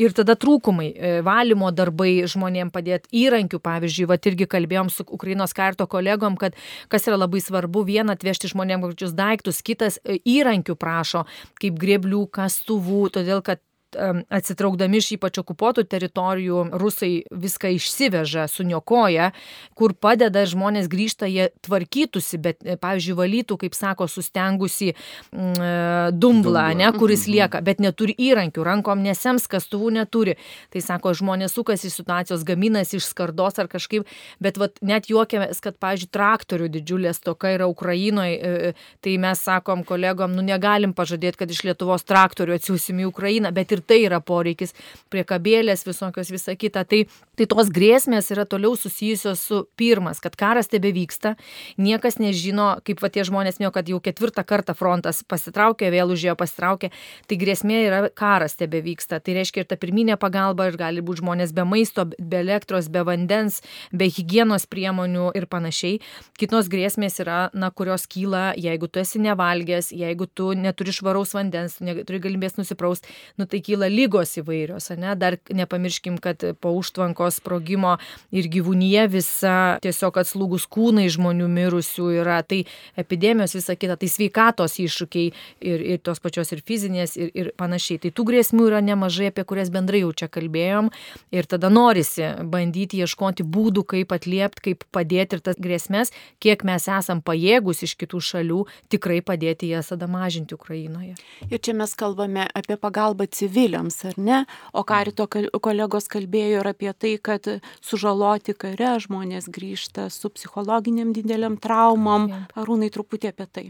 [0.00, 5.54] ir tada trūkumai, e, valymo darbai žmonėms padėti, įrankių, pavyzdžiui, va irgi kalbėjom su Ukrainos
[5.56, 6.56] karto kolegom, kad
[6.92, 11.24] kas yra labai svarbu, viena atvežti žmonėms kokius daiktus, kitas įrankių prašo,
[11.60, 13.60] kaip grėbti grėblių, kastuvų, todėl kad
[13.96, 19.30] atsitraukdami iš ypač okupuotų teritorijų, rusai viską išsiveža, suniokoja,
[19.78, 25.70] kur padeda žmonės grįžta, jie tvarkytųsi, bet, e, pavyzdžiui, valytų, kaip sako, sustengusi mm, e,
[26.12, 27.34] dumblą, ne, kuris mhm.
[27.36, 30.36] lieka, bet neturi įrankių, rankom nesems, kastuvų neturi.
[30.74, 34.08] Tai sako, žmonės sukasi situacijos, gaminasi iš skardos ar kažkaip,
[34.42, 38.74] bet vat, net juokiamės, kad, pavyzdžiui, traktorių didžiulės toka yra Ukrainoje, e,
[39.04, 43.72] tai mes sakom kolegom, nu negalim pažadėti, kad iš Lietuvos traktorių atsiūsim į Ukrainą, bet
[43.74, 44.74] ir ir tai yra poreikis,
[45.12, 46.84] priekabėlės visokios visa kita.
[46.88, 47.04] Tai,
[47.38, 51.36] tai tos grėsmės yra toliau susijusios su pirmas, kad karas tebe vyksta,
[51.78, 56.36] niekas nežino, kaip va tie žmonės minėjo, kad jau ketvirtą kartą frontas pasitraukė, vėl užėjo
[56.38, 56.90] pasitraukė,
[57.28, 59.20] tai grėsmė yra karas tebe vyksta.
[59.22, 63.04] Tai reiškia ir ta pirminė pagalba, ir gali būti žmonės be maisto, be elektros, be
[63.06, 63.60] vandens,
[63.92, 66.00] be hygienos priemonių ir panašiai.
[66.38, 71.78] Kitos grėsmės yra, na, kurios kyla, jeigu tu esi nevalgęs, jeigu tu neturi švaraus vandens,
[71.84, 73.08] neturi galimybės nusipraust,
[73.38, 75.12] nu tai kyla lygos įvairios, ne?
[75.18, 77.96] Dar nepamirškim, kad po užtvankos sprogimo
[78.32, 82.62] ir gyvūnyje visa tiesiog atslūgus kūnai žmonių mirusių yra, tai
[82.98, 88.00] epidemijos visa kita, tai sveikatos iššūkiai ir, ir tos pačios ir fizinės ir, ir panašiai.
[88.04, 90.90] Tai tų grėsmių yra nemažai, apie kurias bendrai jau čia kalbėjom
[91.34, 96.88] ir tada norisi bandyti ieškoti būdų, kaip atliepti, kaip padėti ir tas grėsmės, kiek mes
[96.88, 101.16] esam pajėgus iš kitų šalių tikrai padėti jas tada mažinti Ukrainoje.
[101.50, 104.44] Ir čia mes kalbame apie pagalbą civiliams civiliams, ar ne?
[104.72, 107.48] O karito kolegos kalbėjo ir apie tai, kad
[107.80, 112.30] sužaloti kare žmonės grįžta su psichologiniam dideliam traumom.
[112.54, 113.66] Arūnai truputį apie tai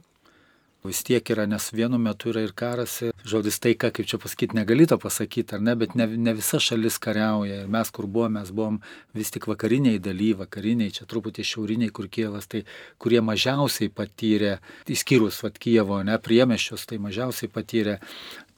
[0.89, 4.57] vis tiek yra, nes vienu metu yra ir karas, ir žodis taika, kaip čia pasakyti,
[4.57, 7.63] negali to pasakyti, ar ne, bet ne, ne visa šalis kariauja.
[7.65, 8.79] Ir mes, kur buvome, mes buvom
[9.19, 12.65] vis tik vakariniai daly, vakariniai, čia truputį šiauriniai, kur Kievas, tai
[13.03, 14.59] kurie mažiausiai patyrė,
[14.89, 17.99] įskyrus vat Kievo, ne, priemeščius, tai mažiausiai patyrė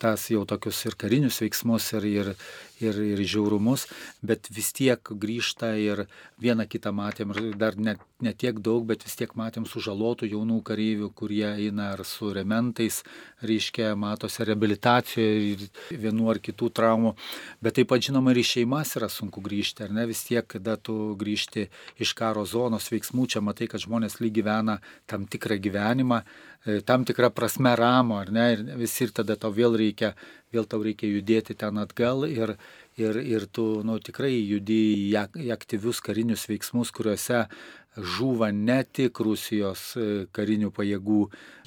[0.01, 2.33] tas jau tokius ir karinius veiksmus, ir, ir,
[2.81, 3.87] ir, ir žiaurumus,
[4.25, 6.07] bet vis tiek grįžta ir
[6.41, 10.61] vieną kitą matėm, ir dar net ne tiek daug, bet vis tiek matėm sužalotų jaunų
[10.67, 13.01] kareivių, kurie eina ar su rementais,
[13.45, 15.65] reiškia, matosi rehabilitacijoje ir
[16.05, 17.15] vienų ar kitų traumų,
[17.65, 20.77] bet taip pat žinoma ir į šeimas yra sunku grįžti, ar ne, vis tiek, kada
[20.77, 21.69] tu grįžti
[22.01, 24.79] iš karo zonos veiksmų, čia matai, kad žmonės lyg gyvena
[25.11, 26.21] tam tikrą gyvenimą,
[26.67, 29.90] e, tam tikrą prasme ramo, ar ne, ir visi ir tada tau vėl reikia,
[30.55, 32.57] vėl tau reikia judėti ten atgal ir,
[32.99, 34.81] ir, ir tu nu, tikrai judi
[35.11, 37.47] į aktyvius karinius veiksmus, kuriuose
[37.99, 41.21] žūva ne tik Rusijos e, karinių pajėgų,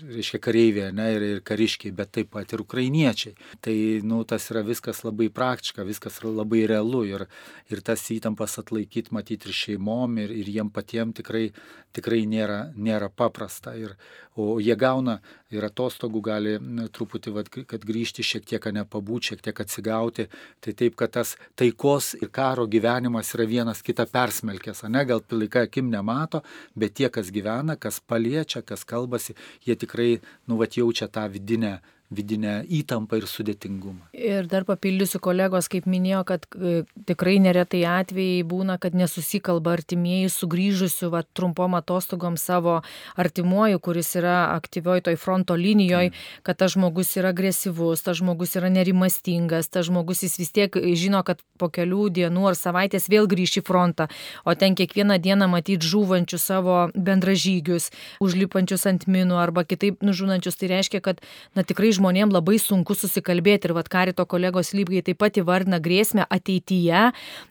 [0.04, 3.36] reiškia kareiviai ne, ir, ir kariškiai, bet taip pat ir ukrainiečiai.
[3.64, 3.76] Tai
[4.08, 7.28] nu, tas yra viskas labai praktiška, viskas yra labai realu ir,
[7.72, 11.50] ir tas įtampas atlaikyti matyti ir šeimom, ir, ir jiem patiem tikrai,
[11.94, 13.76] tikrai nėra, nėra paprasta.
[13.78, 13.98] Ir,
[14.40, 15.20] o jie gauna
[15.54, 16.56] ir atostogų gali
[16.96, 20.28] truputį, vat, kad grįžti šiek tiek, nepabūti, šiek tiek atsigauti.
[20.64, 25.68] Tai taip, kad tas taikos ir karo gyvenimas yra vienas kitą persmelkęs, ne, gal pilika
[25.68, 26.44] akim nemato,
[26.76, 29.36] bet tie, kas gyvena, kas paliečia, kas kalbasi,
[29.66, 31.80] jie tikrai, nu, vat jaučia tą vidinę
[32.12, 34.10] vidinę įtampą ir sudėtingumą.
[34.14, 40.32] Ir dar papildysiu kolegos, kaip minėjo, kad e, tikrai neretai atvejai būna, kad nesusikalba artimieji
[40.34, 42.80] sugrįžusių va, trumpom atostogom savo
[43.20, 46.44] artimuoju, kuris yra aktyvioj toj fronto linijoje, mm.
[46.46, 51.24] kad tas žmogus yra agresyvus, tas žmogus yra nerimastingas, tas žmogus jis vis tiek žino,
[51.26, 54.10] kad po kelių dienų ar savaitės vėl grįš į frontą,
[54.46, 57.90] o ten kiekvieną dieną matyti žūvančių savo bendražygius,
[58.24, 61.22] užlipančius ant minų arba kitaip nužūnančius, tai reiškia, kad
[61.58, 66.28] na, tikrai žmonėm labai sunku susikalbėti ir vad karito kolegos lygiai taip pat įvardina grėsmę
[66.30, 67.10] ateityje,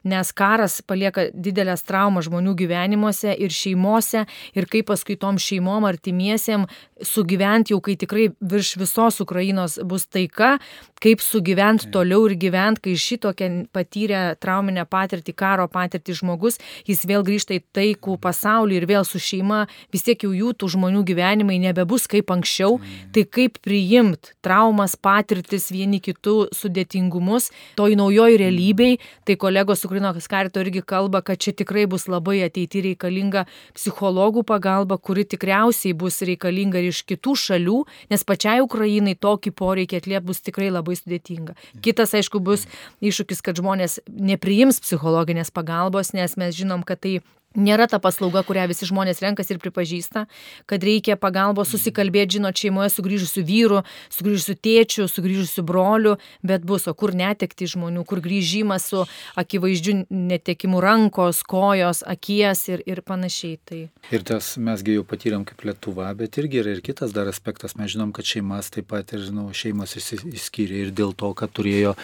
[0.08, 4.26] nes karas palieka didelės traumas žmonių gyvenimuose ir šeimose
[4.58, 6.66] ir kaip paskui tom šeimom artimiesiem
[7.02, 10.56] sugyventi jau, kai tikrai virš visos Ukrainos bus taika,
[11.02, 17.24] kaip sugyventi toliau ir gyventi, kai šitokią patyrę trauminę patirtį, karo patirtį žmogus, jis vėl
[17.26, 19.64] grįžta į taikų pasaulį ir vėl su šeima,
[19.94, 22.78] vis tiek jau jų tų žmonių gyvenimai nebebus kaip anksčiau,
[23.14, 30.62] tai kaip priimt traumas, patirtis vieni kitų sudėtingumus, toj naujoj realybei, tai kolegos Ukrainos karito
[30.62, 36.82] irgi kalba, kad čia tikrai bus labai ateity reikalinga psichologų pagalba, kuri tikriausiai bus reikalinga
[36.82, 37.78] ir iš kitų šalių,
[38.12, 41.56] nes pačiai Ukrainai tokį poreikį atliep bus tikrai labai sudėtinga.
[41.84, 42.66] Kitas, aišku, bus
[43.02, 47.20] iššūkis, kad žmonės nepriims psichologinės pagalbos, nes mes žinom, kad tai
[47.58, 50.24] nėra ta paslauga, kurią visi žmonės renkasi ir pripažįsta,
[50.70, 53.82] kad reikia pagalbos susikalbėti, žinot, šeimoje sugrįžusių vyrų,
[54.12, 59.04] sugrįžusių tėčių, sugrįžusių brolių, bet bus, o kur netekti žmonių, kur grįžimas su
[59.38, 63.58] akivaizdžiu netekimu rankos, kojos, akies ir, ir panašiai.
[63.68, 63.80] Tai.
[64.14, 67.92] Ir tas mesgi jau patyrėm kaip Lietuva, bet irgi yra ir kitas dar aspektas, mes
[67.92, 71.94] žinom, kad šeimas taip pat ir žinau, šeimas išskyrė ir dėl to, kad turėjo,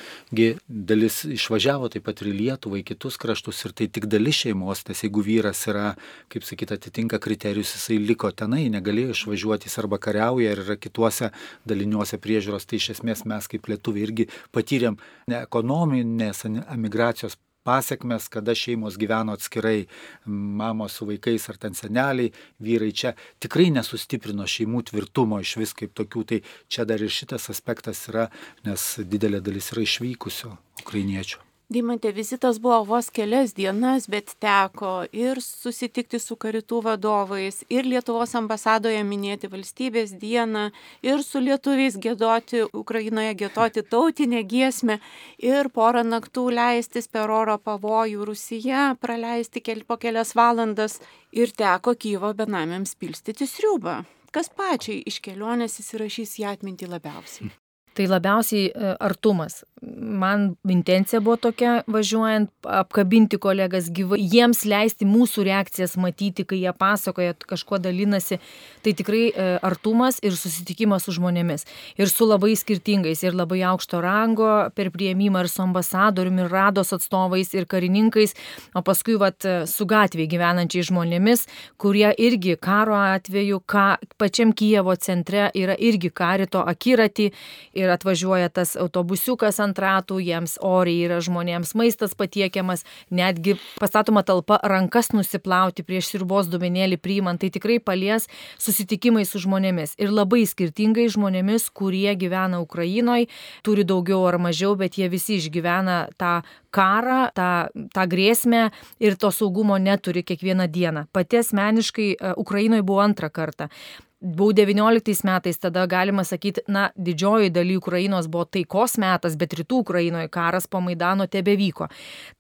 [0.69, 4.85] dalis išvažiavo taip pat ir į Lietuvą, į kitus kraštus ir tai tik dalis šeimos,
[4.89, 5.95] nes jeigu vyras vyras yra,
[6.32, 11.32] kaip sakyt, atitinka kriterijus, jisai liko tenai, negalėjo išvažiuoti, jis arba kariauja ir yra kituose
[11.68, 12.66] daliniuose priežiūros.
[12.68, 14.99] Tai iš esmės mes kaip lietuviai irgi patyrėm
[15.30, 19.89] ne ekonominės emigracijos pasiekmes, kada šeimos gyveno atskirai,
[20.24, 22.32] mamos su vaikais ar ten seneliai,
[22.64, 23.12] vyrai čia
[23.43, 26.39] tikrai nesustiprino šeimų tvirtumo iš vis kaip tokių, tai
[26.72, 28.30] čia dar ir šitas aspektas yra,
[28.64, 31.48] nes didelė dalis yra išvykusių ukrainiečių.
[31.69, 38.33] Dimantė vizitas buvo vos kelias dienas, bet teko ir susitikti su karitų vadovais, ir Lietuvos
[38.41, 40.62] ambasadoje minėti valstybės dieną,
[41.05, 44.97] ir su lietuviais gėdoti, Ukrainoje gėdoti tautinę giesmę,
[45.45, 51.03] ir porą naktų leistis per oro pavojų Rusija, praleisti kel, po kelias valandas,
[51.37, 54.01] ir teko Kyvo benamiams pilstyti sriubą.
[54.33, 57.53] Kas pačiai iš kelionės įsirašys į atmintį labiausiai?
[57.99, 59.65] Tai labiausiai e, artumas.
[59.83, 66.73] Man intencija buvo tokia, važiuojant, apkabinti kolegas gyvai, jiems leisti mūsų reakcijas matyti, kai jie
[66.75, 68.39] pasakoja, kažkuo dalinasi.
[68.83, 71.67] Tai tikrai e, artumas ir susitikimas su žmonėmis.
[71.99, 76.95] Ir su labai skirtingais, ir labai aukšto rango per prieimimą, ir su ambasadoriumi, ir rados
[76.95, 78.35] atstovais, ir karininkais,
[78.79, 81.47] o paskui vat, su gatvėje gyvenančiais žmonėmis,
[81.83, 83.89] kurie irgi karo atveju, ka,
[84.19, 87.31] pačiam Kijevo centre yra irgi karito akiratį.
[87.79, 94.22] Ir ir atvažiuoja tas autobusiukas ant ratų, jiems oriai yra žmonėms maistas patiekiamas, netgi pastatoma
[94.26, 98.28] talpa rankas nusiplauti prieš sirbos dubenėlį priimant, tai tikrai palies
[98.61, 99.97] susitikimai su žmonėmis.
[99.99, 103.28] Ir labai skirtingai žmonėmis, kurie gyvena Ukrainoje,
[103.64, 106.41] turi daugiau ar mažiau, bet jie visi išgyvena tą
[106.74, 108.68] karą, tą, tą grėsmę
[109.01, 111.07] ir to saugumo neturi kiekvieną dieną.
[111.12, 113.72] Pati asmeniškai e, Ukrainoje buvo antrą kartą
[114.21, 119.83] buvau devynioliktais metais tada galima sakyt na didžioji daly ukrainos buvo taikos metas bet rytų
[119.85, 121.89] ukrainoje karas po maidano tebevyko.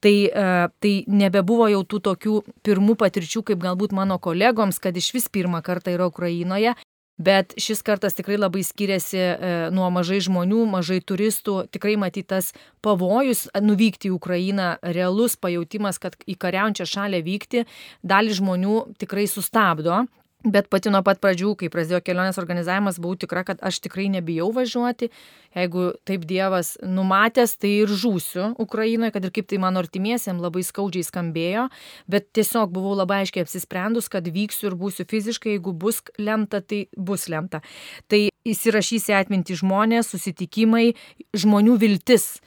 [0.00, 5.30] Tai e, tai nebebuvo jau tų tokių pirmų patirčių kaip galbūt mano kolegoms kad išvis
[5.30, 6.74] pirmą kartą yra ukrainoje
[7.18, 11.66] bet šis kartas tikrai labai skiriasi e, nuo mažai žmonių mažai turistų.
[11.74, 12.52] Tikrai matyt tas
[12.82, 17.66] pavojus nuvykti į ukrainą realus pajautimas kad į kariaujančią šalį vykti
[18.06, 20.04] dalį žmonių tikrai sustabdo
[20.48, 24.48] Bet pati nuo pat pradžių, kai prasidėjo kelionės organizavimas, buvau tikra, kad aš tikrai nebijau
[24.56, 25.10] važiuoti.
[25.56, 30.62] Jeigu taip Dievas numatęs, tai ir žūsiu Ukrainoje, kad ir kaip tai mano artimiesiems labai
[30.64, 31.66] skaudžiai skambėjo.
[32.08, 36.86] Bet tiesiog buvau labai aiškiai apsisprendus, kad vyksiu ir būsiu fiziškai, jeigu bus lemta, tai
[36.96, 37.60] bus lemta.
[38.08, 40.94] Tai įsirašysi atminti žmonės, susitikimai,
[41.36, 42.38] žmonių viltis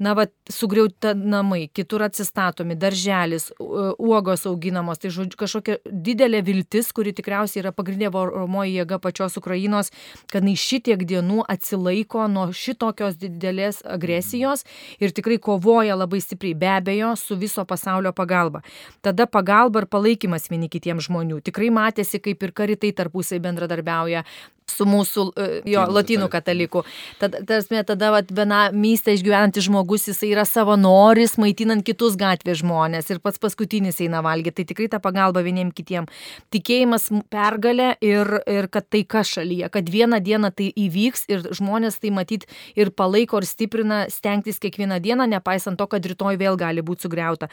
[0.00, 5.78] na vat sugriauta namai kitur atsistatomi darželis uogos auginamos tai žodžiu kažkokia
[6.08, 9.92] didelė viltis kuri tikriausiai yra pagrindinė varomoji jėga pačios ukrainos
[10.32, 14.64] kad jinai šitiek dienų atsilaiko nuo šitokios didelės agresijos
[15.00, 18.62] ir tikrai kovoja labai stipriai be abejo su viso pasaulio pagalba.
[19.04, 21.40] Tada pagalba ir palaikymas vieni kitiems žmonių.
[21.44, 24.24] Tikrai matėsi kaip ir karitai tarpusai bendradarbiauja
[24.72, 26.84] su mūsų e, jo lotynų katalikų.
[27.20, 33.20] Tad, tarsi, tada vat, benamystę išgyvenantis žmogus, jis yra savanoris, maitinant kitus gatvės žmonės ir
[33.24, 34.60] pats paskutinis eina valgyti.
[34.60, 36.08] Tai tikrai ta pagalba vieniem kitiem.
[36.54, 42.12] Tikėjimas pergalė ir, ir kad taika šalyje, kad vieną dieną tai įvyks ir žmonės tai
[42.14, 42.46] matyt
[42.78, 47.50] ir palaiko ir stiprina stengtis kiekvieną dieną, nepaisant to, kad rytoj vėl gali būti sugriauta.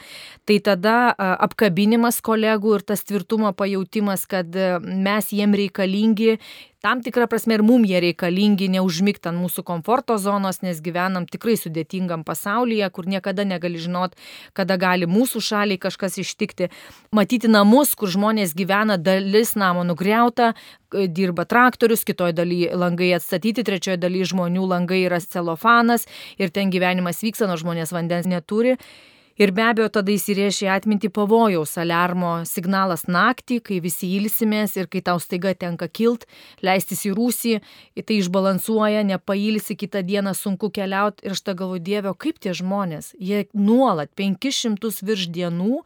[0.48, 6.38] Tai tada apkabinimas kolegų ir tas tvirtumo pajūtimas, kad mes jiem reikalingi,
[6.80, 11.56] tam tikra prasme ir mum jie reikalingi, neužmygti ant mūsų komforto zonos, nes gyvenam tikrai
[11.58, 14.14] sudėtingam pasaulyje, kur niekada negali žinot,
[14.54, 16.70] kada gali mūsų šaliai kažkas ištikti.
[17.14, 20.52] Matyti namus, kur žmonės gyvena, dalis namo nugriauta,
[20.94, 26.06] dirba traktorius, kitoje dalyje langai atstatyti, trečioje dalyje žmonių langai yra celofanas
[26.38, 28.78] ir ten gyvenimas vyksta, nors žmonės vandens neturi.
[29.38, 34.88] Ir be abejo, tada įsirėšia į atmintį pavojaus alarmo signalas naktį, kai visi ilsimės ir
[34.90, 36.26] kai tau staiga tenka kilt,
[36.66, 37.52] leistis į rūsį,
[37.94, 42.50] į tai išbalansuoja, nepailsi, kitą dieną sunku keliauti ir aš tą galvoju, Dievio, kaip tie
[42.58, 45.84] žmonės, jie nuolat 500 virš dienų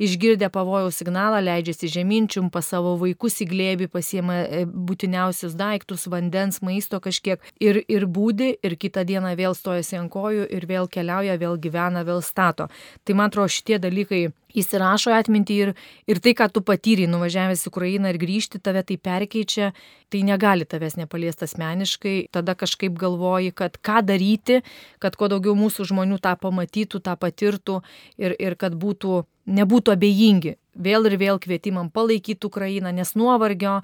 [0.00, 6.62] išgirdę pavojaus signalą leidžiasi žemynčium pas savo vaikus į glėbį, pasiema e, būtiniausius daiktus, vandens,
[6.64, 7.44] maisto kažkiek.
[7.60, 12.02] Ir, ir būdi ir kitą dieną vėl stojasi ant kojų ir vėl keliauja, vėl gyvena,
[12.08, 12.70] vėl stato.
[13.04, 15.72] Tai man atrodo šitie dalykai įsirašo atmintį ir,
[16.10, 19.72] ir tai, ką tu patyri, nuvažiavęs į Ukrainą ir grįžti, tave tai perkeičia,
[20.12, 24.62] tai negali tavęs nepaliesti asmeniškai, tada kažkaip galvoji, kad ką daryti,
[25.02, 27.80] kad kuo daugiau mūsų žmonių tą pamatytų, tą patirtų
[28.22, 30.56] ir, ir kad būtų, nebūtų abejingi.
[30.74, 33.80] Vėl ir vėl kvietimam palaikyti Ukrainą, nes nuovargio,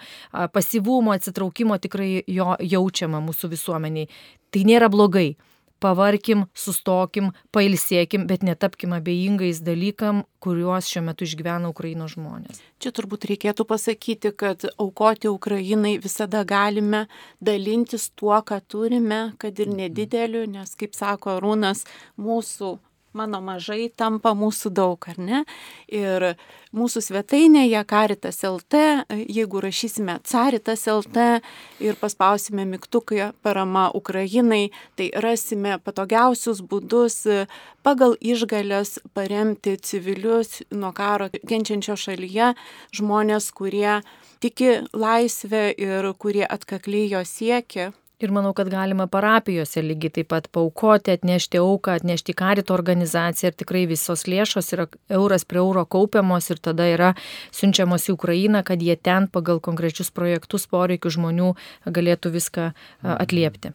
[0.54, 4.10] pasivumo, atsitraukimo tikrai jo jaučiama mūsų visuomeniai.
[4.50, 5.36] Tai nėra blogai
[5.80, 12.60] pavarkim, sustokim, pailsėkim, bet netapkim abejingais dalykam, kuriuos šiuo metu išgyvena Ukrainos žmonės.
[12.80, 17.06] Čia turbūt reikėtų pasakyti, kad aukoti Ukrainai visada galime
[17.40, 21.84] dalintis tuo, ką turime, kad ir nedideliu, nes, kaip sako Rūnas,
[22.20, 22.76] mūsų
[23.12, 25.42] mano mažai tampa mūsų daug, ar ne?
[25.90, 26.34] Ir
[26.76, 28.82] mūsų svetainėje Karitas LT,
[29.26, 31.40] jeigu rašysime Caritas LT
[31.82, 37.22] ir paspausime mygtuką parama Ukrainai, tai rasime patogiausius būdus
[37.82, 42.54] pagal išgalės paremti civilius nuo karo kenčiančio šalyje
[42.96, 44.00] žmonės, kurie
[44.40, 47.90] tiki laisvę ir kurie atkakliai jo siekia
[48.20, 53.56] Ir manau, kad galima parapijose lygiai taip pat paukoti, atnešti auką, atnešti karito organizaciją ir
[53.62, 54.84] tikrai visos lėšos yra
[55.16, 57.14] euras prie euro kaupiamos ir tada yra
[57.48, 61.54] siunčiamos į Ukrainą, kad jie ten pagal konkrečius projektus poreikių žmonių
[61.88, 62.70] galėtų viską
[63.16, 63.72] atliepti.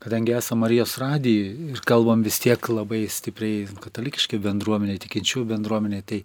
[0.00, 6.22] Kadangi esame Marijos radijai ir kalbam vis tiek labai stipriai katalikiškai bendruomenė, tikinčių bendruomenė, tai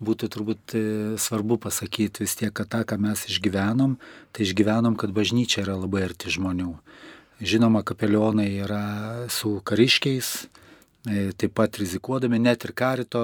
[0.00, 0.82] būtų turbūt e,
[1.20, 3.98] svarbu pasakyti vis tiek, kad tą, ką mes išgyvenom,
[4.32, 6.72] tai išgyvenom, kad bažnyčia yra labai arti žmonių.
[7.40, 8.84] Žinoma, kapelionai yra
[9.32, 10.30] su kariškiais,
[11.08, 13.20] e, taip pat rizikuodami, net ir karito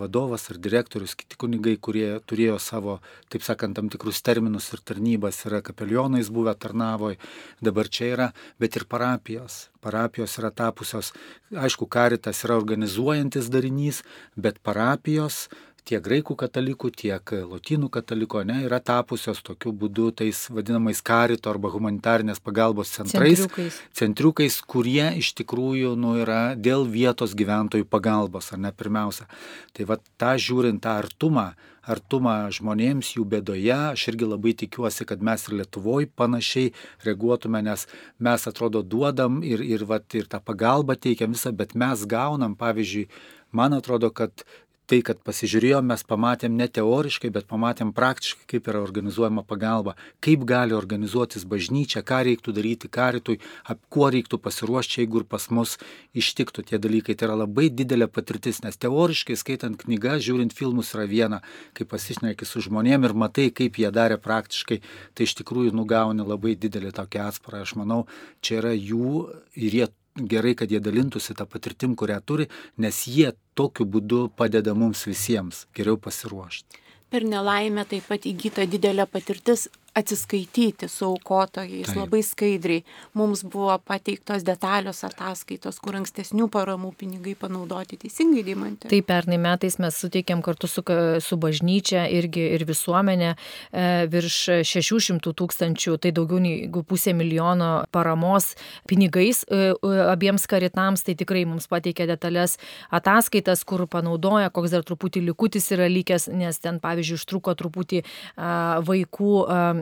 [0.00, 2.98] vadovas ar direktorius, kiti kunigai, kurie turėjo savo,
[3.32, 7.16] taip sakant, tam tikrus terminus ir tarnybas, yra kapelionais buvę tarnavoj,
[7.64, 9.68] dabar čia yra, bet ir parapijos.
[9.84, 11.12] Parapijos yra tapusios,
[11.52, 14.00] aišku, karitas yra organizuojantis darinys,
[14.34, 15.46] bet parapijos
[15.88, 21.70] tiek graikų katalikų, tiek lotynų katalikų, ne, yra tapusios tokiu būdu tais vadinamais karito arba
[21.72, 23.80] humanitarnės pagalbos centrais, Centriukais.
[23.96, 29.28] centriukais kurie iš tikrųjų nu, yra dėl vietos gyventojų pagalbos, ar ne pirmiausia.
[29.72, 31.48] Tai va tą žiūrint tą artumą,
[31.88, 36.74] artumą žmonėms jų bėdoje, aš irgi labai tikiuosi, kad mes ir Lietuvoje panašiai
[37.06, 37.86] reaguotume, nes
[38.20, 43.08] mes atrodo duodam ir, ir, vat, ir tą pagalbą teikiam visą, bet mes gaunam, pavyzdžiui,
[43.56, 44.44] man atrodo, kad
[44.88, 50.46] tai, kad pasižiūrėjom, mes pamatėm ne teoriškai, bet pamatėm praktiškai, kaip yra organizuojama pagalba, kaip
[50.48, 55.76] gali organizuotis bažnyčia, ką reiktų daryti karitui, ap kuo reiktų pasiruošti, jeigu ir pas mus
[56.16, 57.18] ištiktų tie dalykai.
[57.18, 61.42] Tai yra labai didelė patirtis, nes teoriškai skaitant knygas, žiūrint filmus yra viena,
[61.76, 64.80] kai pasišneki su žmonėm ir matai, kaip jie darė praktiškai,
[65.14, 67.64] tai iš tikrųjų nugauni labai didelį tokį atsparą.
[67.66, 68.06] Aš manau,
[68.40, 69.28] čia yra jų
[69.58, 69.88] ir jie
[70.26, 75.66] gerai, kad jie dalintųsi tą patirtim, kurią turi, nes jie tokiu būdu padeda mums visiems
[75.74, 76.84] geriau pasiruošti.
[77.08, 79.68] Per nelaimę taip pat įgyta didelė patirtis
[79.98, 81.96] atsiskaityti su aukotojais Taip.
[81.98, 82.84] labai skaidriai.
[83.18, 88.90] Mums buvo pateiktos detalios ataskaitos, kur ankstesnių paramų pinigai panaudoti teisingai, Dimantė.
[88.92, 90.84] Taip, pernai metais mes suteikėm kartu su,
[91.24, 94.38] su bažnyčia irgi ir visuomenė e, virš
[94.68, 98.52] 600 tūkstančių, tai daugiau negu pusė milijono paramos
[98.88, 99.72] pinigais e,
[100.08, 102.58] abiems karitams, tai tikrai mums pateikė detalės
[102.94, 108.78] ataskaitas, kur panaudoja, koks dar truputį likutis yra likęs, nes ten, pavyzdžiui, užtruko truputį a,
[108.84, 109.32] vaikų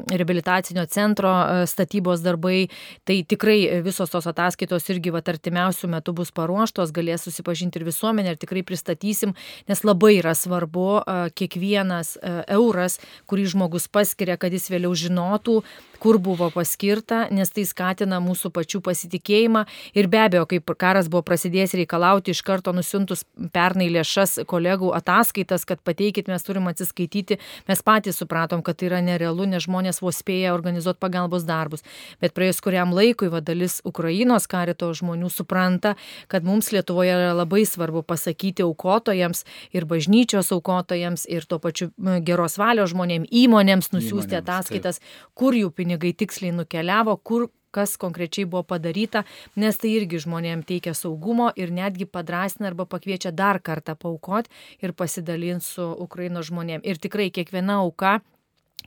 [0.06, 2.68] reabilitacinio centro e, statybos darbai.
[3.04, 8.34] Tai tikrai visos tos ataskaitos irgi va artimiausių metų bus paruoštos, galės susipažinti ir visuomenė
[8.34, 9.34] ir tikrai pristatysim,
[9.68, 15.62] nes labai yra svarbu e, kiekvienas e, euras, kurį žmogus paskiria, kad jis vėliau žinotų,
[16.00, 19.64] kur buvo paskirta, nes tai skatina mūsų pačių pasitikėjimą
[19.96, 23.24] ir be abejo, kaip karas buvo prasidėjęs reikalauti iš karto nusiuntus
[23.54, 27.38] pernai lėšas kolegų ataskaitas, kad pateikit, mes turim atsiskaityti,
[27.68, 31.84] mes patys supratom, kad tai yra nerealu, nes žmonės vos spėja organizuoti pagalbos darbus.
[32.22, 35.96] Bet praėjus kuriam laikui, va dalis Ukrainos karito žmonių supranta,
[36.32, 39.44] kad mums Lietuvoje yra labai svarbu pasakyti aukotojams
[39.76, 41.90] ir bažnyčios aukotojams ir tuo pačiu
[42.26, 45.30] geros valios žmonėms, įmonėms nusiųsti įmonėms, ataskaitas, taip.
[45.38, 49.24] kur jų pinigai tiksliai nukeliavo, kur kas konkrečiai buvo padaryta,
[49.56, 54.92] nes tai irgi žmonėms teikia saugumo ir netgi padrasina arba pakviečia dar kartą paukoti ir
[54.92, 56.86] pasidalinti su Ukraino žmonėms.
[56.88, 58.20] Ir tikrai kiekviena auka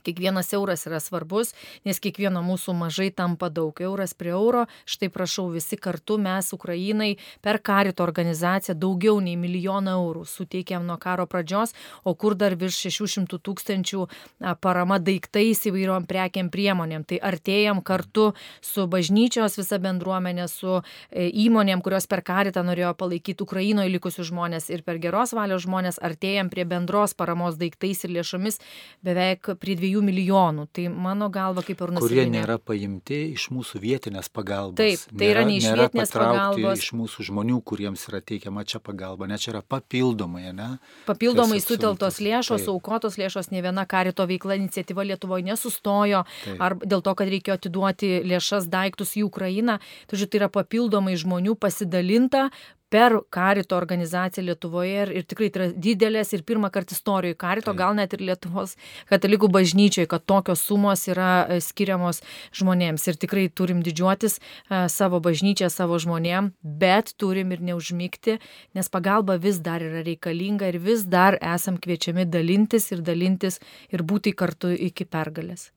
[0.04, 3.76] Kiekvienas euras yra svarbus, nes kiekvieno mūsų mažai tampa daug.
[3.80, 9.96] Euras prie euro, štai prašau, visi kartu mes Ukrainai per karito organizaciją daugiau nei milijoną
[10.00, 11.74] eurų suteikėm nuo karo pradžios,
[12.04, 14.06] o kur dar virš 600 tūkstančių
[14.60, 17.04] parama daiktais įvairiom prekiam priemonėm.
[17.08, 18.30] Tai artėjam kartu
[18.64, 24.70] su bažnyčios visa bendruomenė, su e, įmonėm, kurios per karitą norėjo palaikyti Ukrainoje likusius žmonės
[24.72, 28.60] ir per geros valios žmonės, artėjam prie bendros paramos daiktais ir lėšomis
[29.06, 30.68] beveik prie 2 milijonų.
[30.70, 32.06] Tai mano galva kaip ir nusiminė.
[32.06, 34.78] Kurie nėra paimti iš mūsų vietinės pagalbos.
[34.78, 36.84] Taip, tai nėra, yra ne iš vietinės pagalbos.
[36.84, 40.70] Iš mūsų žmonių, kuriems yra teikiama čia pagalba, ne čia yra papildomai, ne?
[41.10, 42.72] Papildomai suteltos lėšos, taip.
[42.74, 46.60] aukotos lėšos, ne viena karito veikla iniciatyva Lietuvoje nesustojo, taip.
[46.62, 49.80] ar dėl to, kad reikėjo atiduoti lėšas daiktus į Ukrainą.
[50.06, 52.48] Tai, tai yra papildomai žmonių pasidalinta,
[52.90, 57.74] per karito organizaciją Lietuvoje ir, ir tikrai tai yra didelės ir pirmą kartą istorijoje karito,
[57.78, 58.76] gal net ir Lietuvos
[59.10, 62.22] katalikų bažnyčiai, kad tokios sumos yra e, skiriamos
[62.56, 63.06] žmonėms.
[63.10, 68.38] Ir tikrai turim didžiuotis e, savo bažnyčią, savo žmonėm, bet turim ir neužmygti,
[68.76, 73.60] nes pagalba vis dar yra reikalinga ir vis dar esam kviečiami dalintis ir dalintis
[73.94, 75.70] ir būti kartu iki pergalės.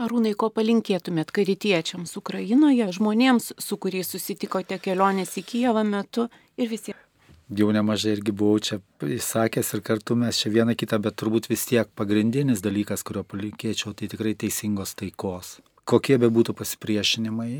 [0.00, 7.06] Arūnai, ko palinkėtumėt karitiečiams Ukrainoje, žmonėms, su kuriais susitikote kelionės į Kijevą metu ir visiems?
[7.50, 11.64] Jau nemažai irgi buvau čia įsakęs ir kartu mes čia vieną kitą, bet turbūt vis
[11.66, 15.56] tiek pagrindinis dalykas, kurio palinkėčiau, tai tikrai teisingos taikos.
[15.88, 17.50] Kokie be būtų pasipriešinimai,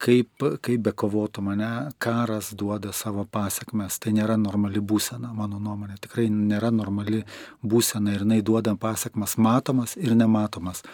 [0.00, 1.70] kaip, kaip be kovotų mane,
[2.02, 3.98] karas duoda savo pasiekmes.
[4.02, 5.98] Tai nėra normali būsena, mano nuomonė.
[6.04, 7.24] Tikrai nėra normali
[7.62, 10.84] būsena ir jinai duoda pasiekmes matomas ir nematomas.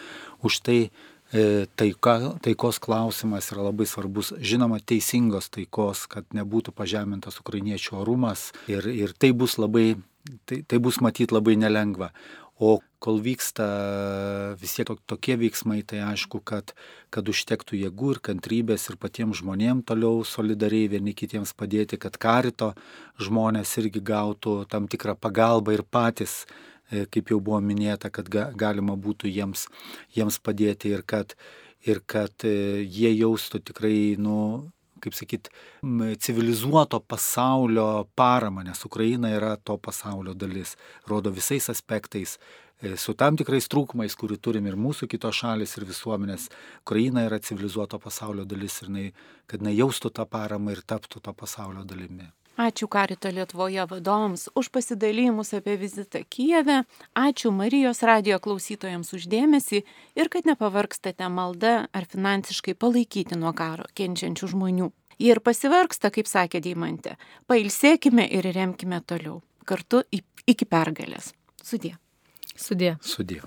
[0.46, 4.32] Už tai e, taika, taikos klausimas yra labai svarbus.
[4.38, 9.94] Žinoma, teisingos taikos, kad nebūtų pažemintas ukrainiečių orumas ir, ir tai bus labai,
[10.46, 12.12] tai, tai bus matyti labai nelengva.
[12.56, 13.64] O kol vyksta
[14.56, 16.72] vis tiek tokie veiksmai, tai aišku, kad,
[17.12, 22.70] kad užtektų jėgų ir kantrybės ir patiems žmonėms toliau solidariai vieni kitiems padėti, kad karito
[23.20, 26.46] žmonės irgi gautų tam tikrą pagalbą ir patys,
[26.88, 29.68] e, kaip jau buvo minėta, kad ga, galima būtų jiems,
[30.16, 31.36] jiems padėti ir kad,
[31.84, 34.72] ir kad e, jie jaustų tikrai, nu,
[35.02, 35.50] kaip sakyt,
[36.22, 40.76] civilizuoto pasaulio paramą, nes Ukraina yra to pasaulio dalis,
[41.08, 42.38] rodo visais aspektais,
[42.80, 46.48] e, su tam tikrais trūkumais, kurių turim ir mūsų kitos šalis ir visuomenės.
[46.84, 49.06] Ukraina yra civilizuoto pasaulio dalis ir jinai,
[49.46, 52.30] kad jinai jaustų tą paramą ir taptų to pasaulio dalimi.
[52.56, 56.84] Ačiū Karito Lietuvoje vadovams už pasidalymus apie vizitą Kijeve.
[57.12, 59.82] Ačiū Marijos radio klausytojams uždėmesį
[60.16, 64.88] ir kad nepavargstate malda ar finansiškai palaikyti nuo karo kenčiančių žmonių.
[65.20, 67.18] Jie ir pasivargsta, kaip sakė Deimantė.
[67.44, 69.42] Pailsėkime ir remkime toliau.
[69.68, 70.00] Kartu
[70.48, 71.34] iki pergalės.
[71.60, 71.92] Sudė.
[72.56, 72.96] Sudė.
[73.04, 73.42] Sudė.